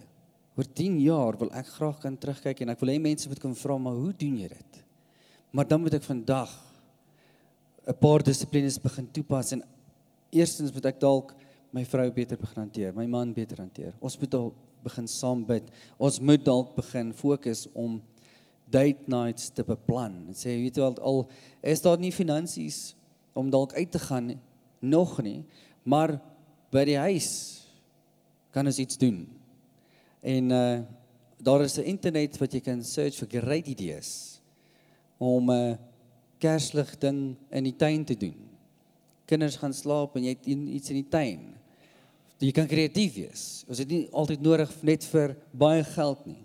Oor 0.57 0.65
10 0.73 0.99
jaar 0.99 1.37
wil 1.37 1.51
ek 1.53 1.67
graag 1.67 1.99
kan 1.99 2.17
terugkyk 2.17 2.61
en 2.61 2.69
ek 2.69 2.79
wil 2.79 2.89
hê 2.89 2.99
mense 2.99 3.27
moet 3.27 3.39
kan 3.39 3.55
vra 3.55 3.77
maar 3.77 3.95
hoe 3.95 4.13
doen 4.13 4.37
jy 4.37 4.47
dit? 4.47 4.83
Maar 5.51 5.67
dan 5.67 5.81
moet 5.81 5.93
ek 5.93 6.03
vandag 6.03 6.51
'n 7.87 7.97
paar 7.99 8.23
dissiplines 8.23 8.77
begin 8.77 9.07
toepas 9.11 9.51
en 9.51 9.63
eerstens 10.31 10.73
moet 10.73 10.85
ek 10.91 10.99
dalk 10.99 11.33
my 11.71 11.83
vrou 11.87 12.07
beter 12.11 12.39
begin 12.39 12.65
hanteer, 12.65 12.93
my 12.95 13.05
man 13.07 13.33
beter 13.33 13.61
hanteer. 13.61 13.93
Ons 14.03 14.17
moet 14.19 14.33
al 14.35 14.51
begin 14.83 15.07
saam 15.07 15.43
bid. 15.45 15.67
Ons 16.01 16.19
moet 16.19 16.41
dalk 16.43 16.73
begin 16.75 17.13
fokus 17.15 17.67
om 17.73 17.99
date 18.71 19.07
nights 19.11 19.51
te 19.53 19.63
beplan. 19.67 20.15
En 20.31 20.37
sê 20.37 20.55
weet 20.59 20.79
jy 20.79 20.87
al 20.87 20.97
al 20.99 21.21
is 21.73 21.83
daar 21.83 21.99
nie 21.99 22.13
finansies 22.15 22.95
om 23.37 23.51
dalk 23.51 23.75
uit 23.77 23.91
te 23.91 23.99
gaan 23.99 24.33
nog 24.81 25.19
nie, 25.23 25.43
maar 25.83 26.17
by 26.71 26.83
die 26.87 26.99
huis 26.99 27.29
kan 28.51 28.67
ons 28.67 28.79
iets 28.81 28.99
doen. 28.99 29.25
En 30.21 30.57
uh 30.57 30.81
daar 31.41 31.61
is 31.61 31.77
'n 31.77 31.89
internet 31.89 32.37
wat 32.37 32.53
jy 32.53 32.59
kan 32.59 32.83
search 32.83 33.17
vir 33.17 33.41
great 33.41 33.67
ideas 33.67 34.41
om 35.17 35.49
'n 35.49 35.71
uh, 35.71 35.77
kerslig 36.37 36.97
ding 36.97 37.35
in 37.49 37.63
die 37.63 37.75
tuin 37.75 38.05
te 38.05 38.17
doen. 38.17 38.50
Kinders 39.31 39.55
gaan 39.59 39.73
slaap 39.75 40.17
en 40.19 40.27
jy 40.27 40.35
het 40.35 40.47
iets 40.51 40.91
in 40.91 40.99
die 40.99 41.07
tuin. 41.07 41.43
Jy 42.41 42.51
kan 42.57 42.67
kreatief 42.67 43.15
wees. 43.15 43.43
Ons 43.69 43.79
het 43.83 43.91
nie 43.91 44.07
altyd 44.17 44.41
nodig 44.43 44.71
net 44.83 45.05
vir 45.11 45.35
baie 45.55 45.83
geld 45.93 46.25
nie. 46.27 46.41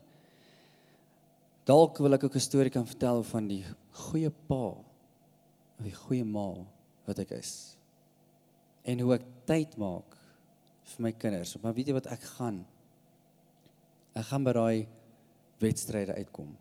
Dalk 1.67 1.99
wil 1.99 2.15
ek 2.15 2.29
ook 2.29 2.37
'n 2.37 2.47
storie 2.47 2.71
kan 2.71 2.87
vertel 2.87 3.23
van 3.23 3.49
die 3.49 3.65
goeie 3.91 4.31
pa 4.31 4.77
of 5.79 5.83
die 5.83 5.95
goeie 5.95 6.25
ma 6.25 6.55
wat 7.07 7.19
ek 7.19 7.31
is. 7.31 7.77
En 8.85 9.01
hoe 9.01 9.15
ek 9.15 9.25
tyd 9.47 9.77
maak 9.77 10.17
vir 10.85 11.03
my 11.03 11.13
kinders. 11.13 11.57
Maar 11.63 11.75
weet 11.75 11.89
jy 11.89 11.97
wat 11.97 12.07
ek 12.07 12.23
gaan 12.39 12.65
ek 14.15 14.25
gaan 14.31 14.45
by 14.45 14.53
daai 14.53 14.89
wedstryde 15.61 16.15
uitkom. 16.15 16.57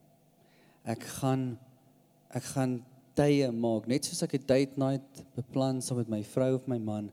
Ek 0.83 1.03
gaan 1.19 1.59
ek 2.35 2.43
gaan 2.43 2.83
tye 3.15 3.51
maak 3.51 3.87
net 3.87 4.05
soos 4.05 4.23
ek 4.23 4.35
'n 4.35 4.47
date 4.47 4.77
night 4.77 5.23
beplan 5.35 5.81
saam 5.81 5.97
met 5.97 6.09
my 6.09 6.23
vrou 6.23 6.55
of 6.55 6.67
my 6.67 6.77
man 6.77 7.11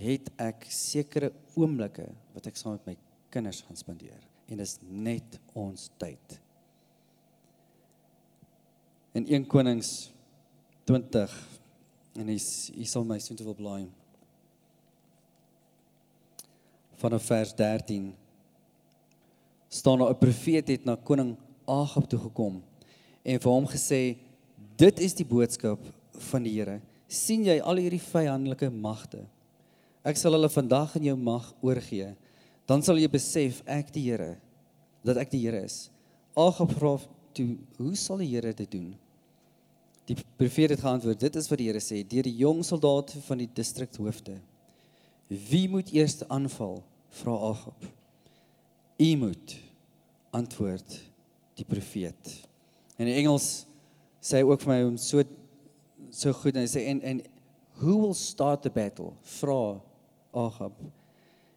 het 0.00 0.30
ek 0.38 0.66
sekere 0.68 1.32
oomblikke 1.56 2.08
wat 2.34 2.46
ek 2.46 2.56
saam 2.56 2.72
met 2.72 2.86
my 2.86 2.96
kinders 3.30 3.62
gaan 3.62 3.76
spandeer 3.76 4.20
en 4.50 4.58
dis 4.58 4.78
net 4.82 5.38
ons 5.54 5.90
tyd. 5.98 6.40
In 9.14 9.26
1 9.26 9.46
Konings 9.50 10.10
20 10.86 11.34
en 12.20 12.28
hy's 12.28 12.70
hy 12.74 12.86
sal 12.88 13.04
my 13.06 13.18
sien 13.22 13.38
te 13.38 13.46
wil 13.46 13.54
blaai. 13.58 13.86
Vanaf 17.00 17.28
vers 17.30 17.54
13 17.56 18.10
staan 19.70 19.98
daar 19.98 20.10
'n 20.10 20.18
profeet 20.18 20.68
het 20.68 20.84
na 20.84 20.96
koning 20.96 21.36
Agab 21.66 22.08
toe 22.08 22.18
gekom 22.18 22.62
en 23.22 23.38
vir 23.38 23.52
hom 23.52 23.66
gesê 23.66 24.18
dit 24.80 25.02
is 25.04 25.16
die 25.16 25.26
boodskap 25.28 25.82
van 26.30 26.46
die 26.46 26.54
Here. 26.56 26.78
Sien 27.10 27.44
jy 27.44 27.58
al 27.60 27.82
hierdie 27.82 28.02
vyandelike 28.02 28.70
magte? 28.72 29.24
Ek 30.06 30.16
sal 30.16 30.36
hulle 30.36 30.48
vandag 30.52 30.94
in 30.96 31.10
jou 31.10 31.16
mag 31.20 31.50
oorgee. 31.60 32.14
Dan 32.70 32.84
sal 32.86 33.00
jy 33.00 33.10
besef 33.12 33.60
ek 33.68 33.92
die 33.92 34.06
Here 34.08 34.36
dat 35.04 35.20
ek 35.20 35.32
die 35.32 35.42
Here 35.44 35.60
is. 35.66 35.88
Agab 36.38 36.72
vra 36.78 36.96
toe 37.36 37.52
hoe 37.78 37.94
sal 37.98 38.22
die 38.22 38.30
Here 38.32 38.54
dit 38.56 38.70
doen? 38.72 38.92
Die 40.08 40.16
profeet 40.40 40.72
het 40.74 40.82
geantwoord 40.82 41.20
dit 41.22 41.36
is 41.36 41.50
wat 41.50 41.60
die 41.60 41.68
Here 41.68 41.82
sê 41.84 42.00
deur 42.06 42.26
die 42.26 42.38
jong 42.40 42.64
soldate 42.66 43.20
van 43.26 43.42
die 43.42 43.50
distrikhoofde 43.54 44.38
wie 45.30 45.68
moet 45.70 45.92
eers 45.94 46.28
aanval? 46.28 46.82
Vra 47.10 47.34
Agab. 47.50 47.84
U 48.98 49.16
moet 49.16 49.56
antwoord 50.30 50.96
die 51.54 51.64
profeet. 51.64 52.32
In 52.98 53.06
die 53.06 53.14
Engels 53.14 53.66
sê 54.20 54.40
hy 54.40 54.46
ook 54.48 54.64
vir 54.64 54.72
my 54.72 54.80
om 54.88 54.96
so 55.00 55.24
so 56.10 56.32
goed 56.36 56.56
en 56.56 56.64
hy 56.64 56.70
sê 56.70 56.86
en 56.90 57.00
en 57.06 57.22
who 57.80 57.96
will 57.98 58.14
start 58.14 58.62
the 58.62 58.70
battle? 58.70 59.14
Vra 59.40 59.80
Ahab. 60.34 60.72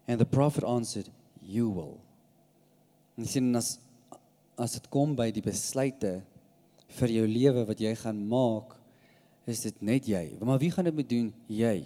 And 0.08 0.19
the 0.19 0.26
prophet 0.26 0.63
answered, 0.63 1.10
you 1.41 1.69
will. 1.69 1.99
En 3.17 3.26
sien 3.26 3.56
as 3.56 3.78
as 4.60 4.76
dit 4.78 4.86
kom 4.93 5.15
by 5.17 5.32
die 5.34 5.41
besluite 5.41 6.19
vir 6.93 7.10
jou 7.10 7.23
lewe 7.26 7.63
wat 7.65 7.80
jy 7.82 7.93
gaan 7.97 8.19
maak, 8.30 8.76
is 9.49 9.63
dit 9.65 9.80
net 9.82 10.06
jy. 10.08 10.21
Maar 10.45 10.60
wie 10.62 10.69
gaan 10.71 10.86
dit 10.86 10.95
moet 10.95 11.10
doen? 11.10 11.32
Jy. 11.49 11.78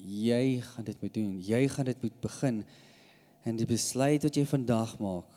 Jy 0.00 0.44
gaan 0.64 0.86
dit 0.86 1.02
moet 1.02 1.14
doen. 1.14 1.34
Jy 1.44 1.60
gaan 1.68 1.90
dit 1.90 2.06
moet 2.06 2.16
begin. 2.24 2.62
En 3.44 3.60
die 3.60 3.68
besluit 3.68 4.24
wat 4.24 4.36
jy 4.36 4.46
vandag 4.48 4.96
maak 5.02 5.36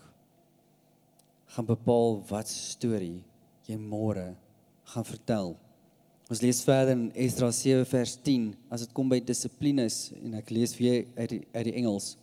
gaan 1.53 1.67
bepaal 1.69 2.17
wat 2.31 2.49
storie 2.49 3.21
jy 3.67 3.75
môre 3.77 4.31
gaan 4.83 5.05
vertel. 5.05 5.53
Ons 6.29 6.41
lees 6.41 6.63
verder 6.63 6.95
in 6.95 7.09
Esdra 7.15 7.51
7 7.51 7.85
vers 7.85 8.15
10 8.25 8.53
as 8.73 8.85
dit 8.85 8.93
kom 8.95 9.09
by 9.11 9.19
dissiplines 9.23 10.11
en 10.21 10.37
ek 10.39 10.53
lees 10.55 10.75
weer 10.79 11.03
uit 11.19 11.29
die, 11.35 11.41
uit 11.53 11.65
die 11.69 11.75
Engels. 11.81 12.13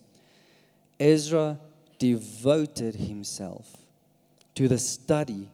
Ezra 1.01 1.55
devoted 2.01 2.95
himself 2.95 3.69
to 4.53 4.67
the 4.67 4.77
study 4.77 5.47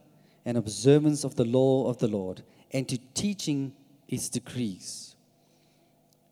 and 0.44 0.56
observance 0.56 1.24
of 1.24 1.36
the 1.36 1.44
law 1.44 1.86
of 1.88 1.98
the 1.98 2.08
Lord 2.08 2.42
and 2.72 2.88
to 2.88 2.96
teaching 3.14 3.72
its 4.08 4.28
decrees 4.28 5.14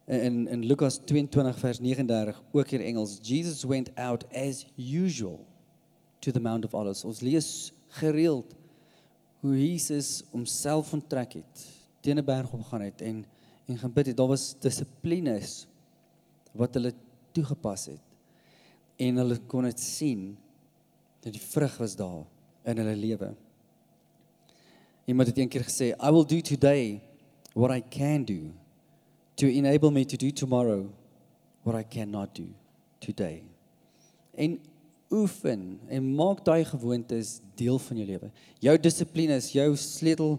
in 0.07 0.49
in 0.49 0.67
Lukas 0.67 0.99
22 1.05 1.59
vers 1.59 1.79
39 1.79 2.43
ook 2.53 2.71
in 2.71 2.81
Engels 2.81 3.19
Jesus 3.23 3.65
went 3.65 3.91
out 3.99 4.25
as 4.33 4.67
usual 4.77 5.47
to 6.21 6.33
the 6.33 6.41
mount 6.41 6.65
of 6.65 6.75
olives 6.75 7.05
ons 7.05 7.21
lees 7.21 7.73
gereeld 7.89 8.55
hoe 9.47 9.57
Jesus 9.57 10.25
homself 10.31 10.93
onttrek 10.97 11.39
het 11.39 11.65
teen 12.01 12.19
'n 12.19 12.25
berg 12.25 12.53
opgaan 12.53 12.85
het 12.87 13.03
en 13.03 13.25
en 13.67 13.79
gaan 13.79 13.93
bid 13.93 14.07
het 14.07 14.17
daar 14.17 14.31
was 14.31 14.55
dissiplines 14.59 15.67
wat 16.53 16.75
hulle 16.75 16.93
toegepas 17.33 17.87
het 17.87 18.05
en 18.97 19.17
hulle 19.17 19.39
kon 19.47 19.65
dit 19.65 19.81
sien 19.81 20.37
dat 21.21 21.33
die 21.33 21.43
vrug 21.43 21.77
was 21.79 21.97
daar 21.97 22.23
in 22.63 22.79
hulle 22.79 22.97
lewe 22.97 23.35
iemand 25.05 25.29
het 25.29 25.39
eendag 25.39 25.67
gesê 25.67 25.95
i 25.95 26.11
will 26.11 26.27
do 26.27 26.41
today 26.41 27.01
what 27.55 27.71
i 27.71 27.83
can 27.89 28.25
do 28.25 28.53
to 29.35 29.47
enable 29.47 29.91
me 29.91 30.05
to 30.05 30.17
do 30.17 30.31
tomorrow 30.31 30.87
what 31.67 31.75
I 31.75 31.83
cannot 31.83 32.35
do 32.35 32.47
today. 33.01 33.43
En 34.35 34.61
oefen 35.13 35.79
en 35.89 36.15
maak 36.19 36.43
daai 36.45 36.65
gewoontes 36.65 37.41
deel 37.59 37.79
van 37.79 38.01
jou 38.01 38.07
lewe. 38.09 38.31
Jou 38.63 38.75
dissipline 38.79 39.37
is 39.39 39.53
jou 39.55 39.69
sleutel 39.79 40.39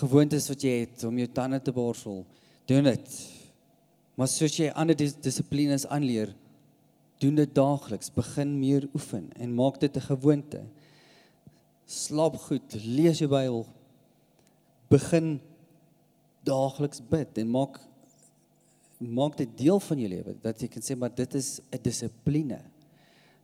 gewoontes 0.00 0.48
wat 0.48 0.64
jy 0.64 0.74
het 0.86 1.04
om 1.04 1.18
jou 1.20 1.28
tande 1.28 1.60
te 1.60 1.74
borsel. 1.74 2.22
Doen 2.66 2.88
dit. 2.88 3.18
Maar 4.16 4.30
soos 4.30 4.56
jy 4.56 4.70
ander 4.72 4.96
dis 4.96 5.14
dissiplines 5.20 5.86
aanleer, 5.86 6.32
doen 7.20 7.36
dit 7.38 7.54
daagliks. 7.54 8.12
Begin 8.14 8.56
meer 8.60 8.88
oefen 8.96 9.28
en 9.36 9.54
maak 9.54 9.80
dit 9.80 9.96
'n 9.96 10.08
gewoonte. 10.08 10.64
Slaap 11.86 12.36
goed, 12.36 12.74
lees 12.84 13.18
jou 13.18 13.28
Bybel. 13.28 13.66
Begin 14.88 15.40
daagliks 16.44 17.00
bid 17.00 17.38
en 17.38 17.50
maak 17.50 17.80
maak 19.02 19.36
dit 19.36 19.50
deel 19.58 19.80
van 19.80 19.98
jou 19.98 20.08
lewe 20.08 20.34
dat 20.42 20.60
jy 20.62 20.68
kan 20.68 20.82
sê 20.82 20.94
maar 20.94 21.10
dit 21.14 21.34
is 21.34 21.60
'n 21.72 21.82
dissipline 21.82 22.58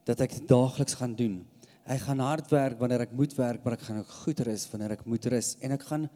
dat 0.08 0.22
ek 0.24 0.38
daagliks 0.48 0.96
gaan 0.96 1.14
doen. 1.16 1.42
Ek 1.88 2.00
gaan 2.06 2.20
hard 2.24 2.48
werk 2.52 2.80
wanneer 2.80 3.04
ek 3.04 3.14
moet 3.16 3.34
werk, 3.36 3.64
maar 3.64 3.76
ek 3.76 3.84
gaan 3.88 4.00
ook 4.00 4.14
goed 4.24 4.40
rus 4.48 4.64
wanneer 4.72 4.96
ek 4.96 5.04
moet 5.08 5.28
rus 5.32 5.54
en 5.64 5.74
ek 5.76 5.84
gaan 5.88 6.08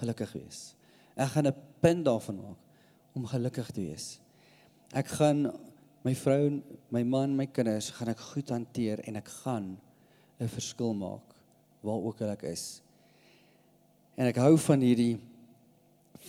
gelukkig 0.00 0.32
wees. 0.38 0.60
Ek 1.16 1.32
gaan 1.34 1.46
'n 1.48 1.56
punt 1.80 2.04
daarvan 2.04 2.36
maak 2.36 2.60
om 3.14 3.24
gelukkig 3.24 3.70
te 3.72 3.80
wees. 3.80 4.20
Ek 4.92 5.08
gaan 5.08 5.52
my 6.04 6.14
vrou, 6.14 6.62
my 6.90 7.02
man, 7.02 7.36
my 7.36 7.46
kinders 7.46 7.90
gaan 7.90 8.08
ek 8.08 8.20
goed 8.20 8.48
hanteer 8.50 9.00
en 9.08 9.16
ek 9.16 9.28
gaan 9.42 9.78
'n 10.40 10.48
verskil 10.48 10.94
maak 10.94 11.34
waar 11.82 12.00
ook 12.00 12.20
al 12.20 12.30
ek 12.30 12.42
is. 12.42 12.82
En 14.16 14.26
ek 14.26 14.36
hou 14.36 14.56
van 14.58 14.80
hierdie 14.80 15.18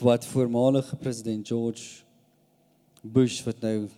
wat 0.01 0.25
voormalige 0.25 0.95
president 0.95 1.47
George 1.47 2.03
Bush 3.03 3.43
wat 3.45 3.61
nou 3.61 3.89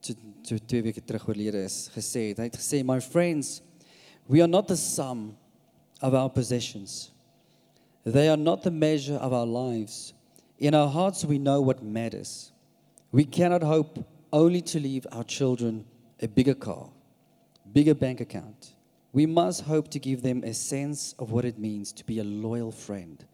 so 0.00 0.56
twee 0.66 0.82
weke 0.82 1.04
terug 1.04 1.28
oorlede 1.28 1.62
is 1.64 1.88
gesê 1.94 2.28
het. 2.30 2.38
Hy 2.38 2.48
het 2.50 2.58
gesê 2.58 2.82
my 2.84 3.00
friends, 3.00 3.60
we 4.28 4.40
are 4.40 4.50
not 4.50 4.68
the 4.68 4.76
sum 4.76 5.36
of 6.02 6.14
our 6.14 6.30
possessions. 6.30 7.10
They 8.04 8.28
are 8.28 8.36
not 8.36 8.62
the 8.62 8.70
measure 8.70 9.16
of 9.16 9.32
our 9.32 9.46
lives. 9.46 10.14
In 10.58 10.74
our 10.74 10.88
hearts 10.88 11.24
we 11.24 11.38
know 11.38 11.60
what 11.60 11.82
matters. 11.82 12.52
We 13.12 13.24
cannot 13.24 13.62
hope 13.62 14.04
only 14.32 14.60
to 14.62 14.80
leave 14.80 15.06
our 15.12 15.24
children 15.24 15.84
a 16.20 16.28
bigger 16.28 16.54
car, 16.54 16.90
bigger 17.72 17.94
bank 17.94 18.20
account. 18.20 18.74
We 19.12 19.26
must 19.26 19.62
hope 19.62 19.88
to 19.90 19.98
give 19.98 20.22
them 20.22 20.44
a 20.44 20.52
sense 20.52 21.14
of 21.18 21.30
what 21.32 21.44
it 21.44 21.58
means 21.58 21.92
to 21.92 22.04
be 22.04 22.18
a 22.18 22.24
loyal 22.24 22.70
friend, 22.70 23.24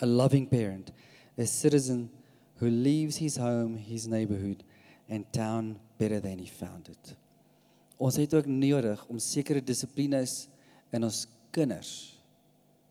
a 0.00 0.06
loving 0.06 0.46
parent, 0.46 0.92
a 1.38 1.46
citizen 1.46 2.10
who 2.58 2.68
leaves 2.68 3.16
his 3.16 3.36
home, 3.36 3.76
his 3.76 4.06
neighborhood, 4.06 4.62
and 5.08 5.26
town 5.32 5.74
better 5.98 6.20
than 6.20 6.38
he 6.38 6.46
found 6.46 6.88
it. 6.88 7.14
Ons 7.96 8.16
het 8.18 8.34
ook 8.34 8.46
nodig 8.50 9.00
om 9.08 9.18
sekere 9.22 9.62
dissiplines 9.62 10.44
in 10.94 11.04
ons 11.06 11.24
kinders 11.54 11.92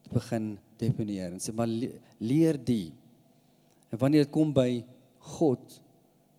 te 0.04 0.12
begin 0.14 0.54
deponeer 0.80 1.34
en 1.34 1.42
sê 1.44 1.54
maar 1.56 1.72
leer 2.20 2.60
die. 2.60 2.94
En 3.92 4.00
wanneer 4.02 4.26
dit 4.26 4.34
kom 4.34 4.54
by 4.56 4.84
God 5.38 5.80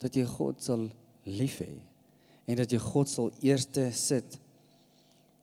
dat 0.02 0.16
jy 0.16 0.24
God 0.28 0.62
sal 0.62 0.88
lief 1.24 1.60
hê 1.64 1.76
en 2.44 2.58
dat 2.60 2.72
jy 2.72 2.80
God 2.82 3.08
sal 3.08 3.30
eerste 3.44 3.86
sit. 3.96 4.38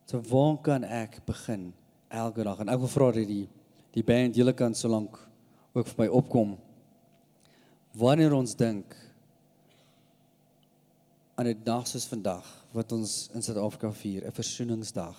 So 0.10 0.22
waar 0.30 0.58
kan 0.62 0.86
ek 0.86 1.22
begin 1.26 1.72
elke 2.12 2.46
dag? 2.46 2.62
En 2.62 2.70
ek 2.70 2.82
wil 2.84 2.92
vra 2.92 3.12
dat 3.16 3.30
die 3.30 3.48
die 3.92 4.06
band 4.08 4.38
julle 4.40 4.54
kan 4.56 4.72
so 4.78 4.88
lank 4.88 5.18
ook 5.76 5.88
vir 5.90 5.98
my 6.06 6.08
opkom. 6.16 6.54
Wanneer 8.00 8.32
ons 8.38 8.54
dink 8.56 8.94
aan 11.42 11.48
'n 11.48 11.64
dag 11.64 11.88
soos 11.88 12.06
vandag 12.06 12.46
wat 12.72 12.92
ons 12.92 13.30
in 13.34 13.42
Suid-Afrika 13.42 13.92
vier, 13.92 14.26
'n 14.26 14.32
versoeningsdag. 14.32 15.18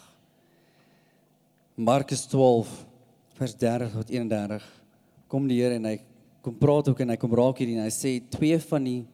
Markus 1.75 2.27
12 2.27 2.87
vers 3.35 3.57
30 3.57 3.93
tot 3.93 4.11
31 4.11 4.83
kom 5.27 5.49
die 5.49 5.61
Here 5.61 5.75
en 5.75 5.85
hy 5.85 6.01
kom 6.41 6.59
praat 6.59 6.89
ook 6.89 7.01
en 7.01 7.09
hy 7.09 7.17
kom 7.17 7.35
raak 7.35 7.59
hierdie 7.59 7.77
en 7.77 7.83
hy 7.83 7.91
sê 7.91 8.23
twee 8.31 8.59
van 8.59 8.85
die 8.85 9.07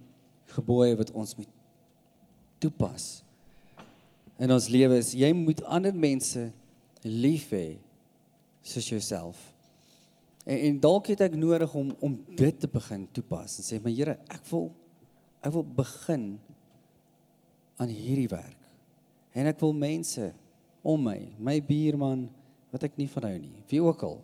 gebooie 0.46 0.96
wat 0.96 1.10
ons 1.10 1.36
moet 1.36 1.48
toepas 2.58 3.22
in 4.38 4.50
ons 4.50 4.68
lewe 4.68 4.98
is 4.98 5.14
jy 5.14 5.32
moet 5.32 5.62
ander 5.64 5.94
mense 5.94 6.50
lief 7.02 7.50
hê 7.50 7.78
soos 8.62 8.88
jouself. 8.88 9.36
En, 10.44 10.58
en 10.58 10.80
dalk 10.80 11.06
het 11.06 11.20
ek 11.20 11.34
nodig 11.34 11.74
om 11.74 11.94
om 12.00 12.18
dit 12.36 12.60
te 12.60 12.68
begin 12.68 13.06
toepas 13.12 13.58
en 13.58 13.64
sê 13.64 13.80
maar 13.80 13.92
Here, 13.92 14.18
ek 14.28 14.44
wil 14.50 14.70
ek 15.40 15.52
wil 15.54 15.64
begin 15.64 16.38
aan 17.78 17.90
hierdie 17.92 18.28
werk. 18.30 18.58
En 19.38 19.46
ek 19.46 19.60
wil 19.62 19.74
mense 19.76 20.32
om 20.82 21.02
my, 21.08 21.18
my 21.38 21.58
buurman 21.62 22.26
wat 22.72 22.88
ek 22.88 22.96
nie 22.98 23.08
van 23.10 23.28
hou 23.28 23.36
nie, 23.38 23.62
wie 23.70 23.80
ook 23.82 24.02
al. 24.06 24.18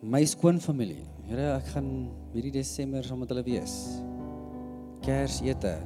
My 0.00 0.22
skoonfamilie. 0.24 1.04
Here, 1.28 1.50
ek 1.58 1.74
gaan 1.74 1.90
hierdie 2.32 2.54
Desember 2.54 3.04
saam 3.04 3.20
met 3.22 3.30
hulle 3.30 3.44
wees. 3.46 3.74
Kersete. 5.04 5.76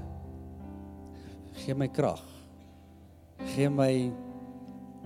Gee 1.65 1.75
my 1.77 1.89
krag. 1.93 2.23
Gee 3.55 3.69
my 3.71 3.91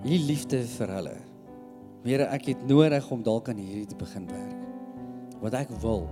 hierdie 0.05 0.21
liefde 0.29 0.61
vir 0.77 0.93
hulle. 0.99 1.15
Here, 2.05 2.29
ek 2.31 2.53
het 2.53 2.61
nodig 2.69 3.09
om 3.11 3.25
dalk 3.25 3.49
aan 3.51 3.59
hierdie 3.59 3.89
te 3.89 3.97
begin 3.99 4.29
werk. 4.29 4.61
Wat 5.41 5.57
ek 5.57 5.73
wil. 5.81 6.05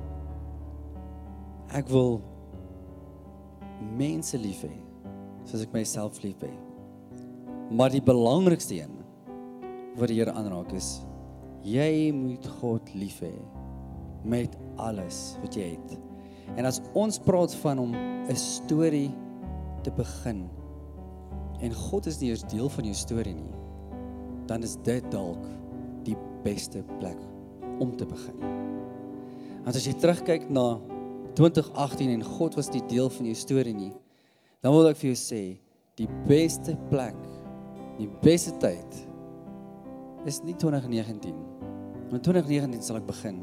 Ek 1.78 1.88
wil 1.93 2.17
mense 3.97 4.39
lief 4.41 4.65
hê 4.65 4.87
soos 5.47 5.63
ek 5.63 5.75
myself 5.75 6.19
lief 6.23 6.41
hê. 6.43 6.51
Maar 7.71 7.91
die 7.91 8.03
belangrikste 8.03 8.79
een 8.79 8.95
wat 9.97 10.12
die 10.12 10.19
Here 10.19 10.36
aanraak 10.38 10.71
is 10.77 10.99
jy 11.67 12.12
moet 12.15 12.45
God 12.60 12.91
lief 12.95 13.19
hê 13.23 13.33
met 14.27 14.53
alles 14.79 15.36
wat 15.41 15.57
jy 15.57 15.73
het. 15.73 15.97
En 16.55 16.67
as 16.67 16.79
ons 16.97 17.19
praat 17.19 17.53
van 17.63 17.79
om 17.79 17.95
'n 17.95 18.36
storie 18.36 19.12
te 19.83 19.91
begin 19.91 20.47
en 21.62 21.73
God 21.73 22.05
is 22.05 22.19
nie 22.21 22.29
eers 22.29 22.43
deel 22.43 22.69
van 22.69 22.86
jou 22.86 22.93
storie 22.93 23.33
nie, 23.33 23.53
dan 24.47 24.63
is 24.63 24.77
dit 24.83 25.12
dalk 25.12 25.43
die 26.03 26.15
beste 26.43 26.83
plek 26.99 27.17
om 27.79 27.95
te 27.97 28.05
begin. 28.05 28.38
Want 29.63 29.75
as 29.75 29.86
jy 29.86 29.93
terugkyk 29.93 30.49
na 30.49 30.79
2018 31.33 32.10
en 32.10 32.23
God 32.23 32.55
was 32.55 32.69
nie 32.71 32.83
deel 32.88 33.10
van 33.10 33.25
jou 33.25 33.36
storie 33.36 33.73
nie, 33.73 33.93
dan 34.67 34.75
wil 34.75 34.89
ek 34.89 34.97
vir 34.99 35.13
jou 35.13 35.15
sê, 35.15 35.41
die 35.95 36.10
beste 36.27 36.73
plek, 36.89 37.15
die 37.95 38.10
beste 38.19 38.51
tyd 38.60 38.97
is 40.27 40.41
nie 40.43 40.58
2019. 40.60 41.32
In 42.12 42.19
2019 42.19 42.84
sal 42.84 42.99
ek 42.99 43.08
begin 43.08 43.39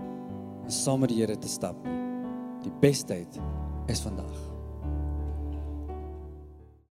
om 0.00 0.72
saam 0.72 1.04
met 1.04 1.12
die 1.12 1.20
Here 1.20 1.36
te 1.36 1.52
stap. 1.52 1.76
Die 2.64 2.72
beste 2.80 3.12
tyd 3.12 3.36
is 3.92 4.00
vandag. 4.00 4.53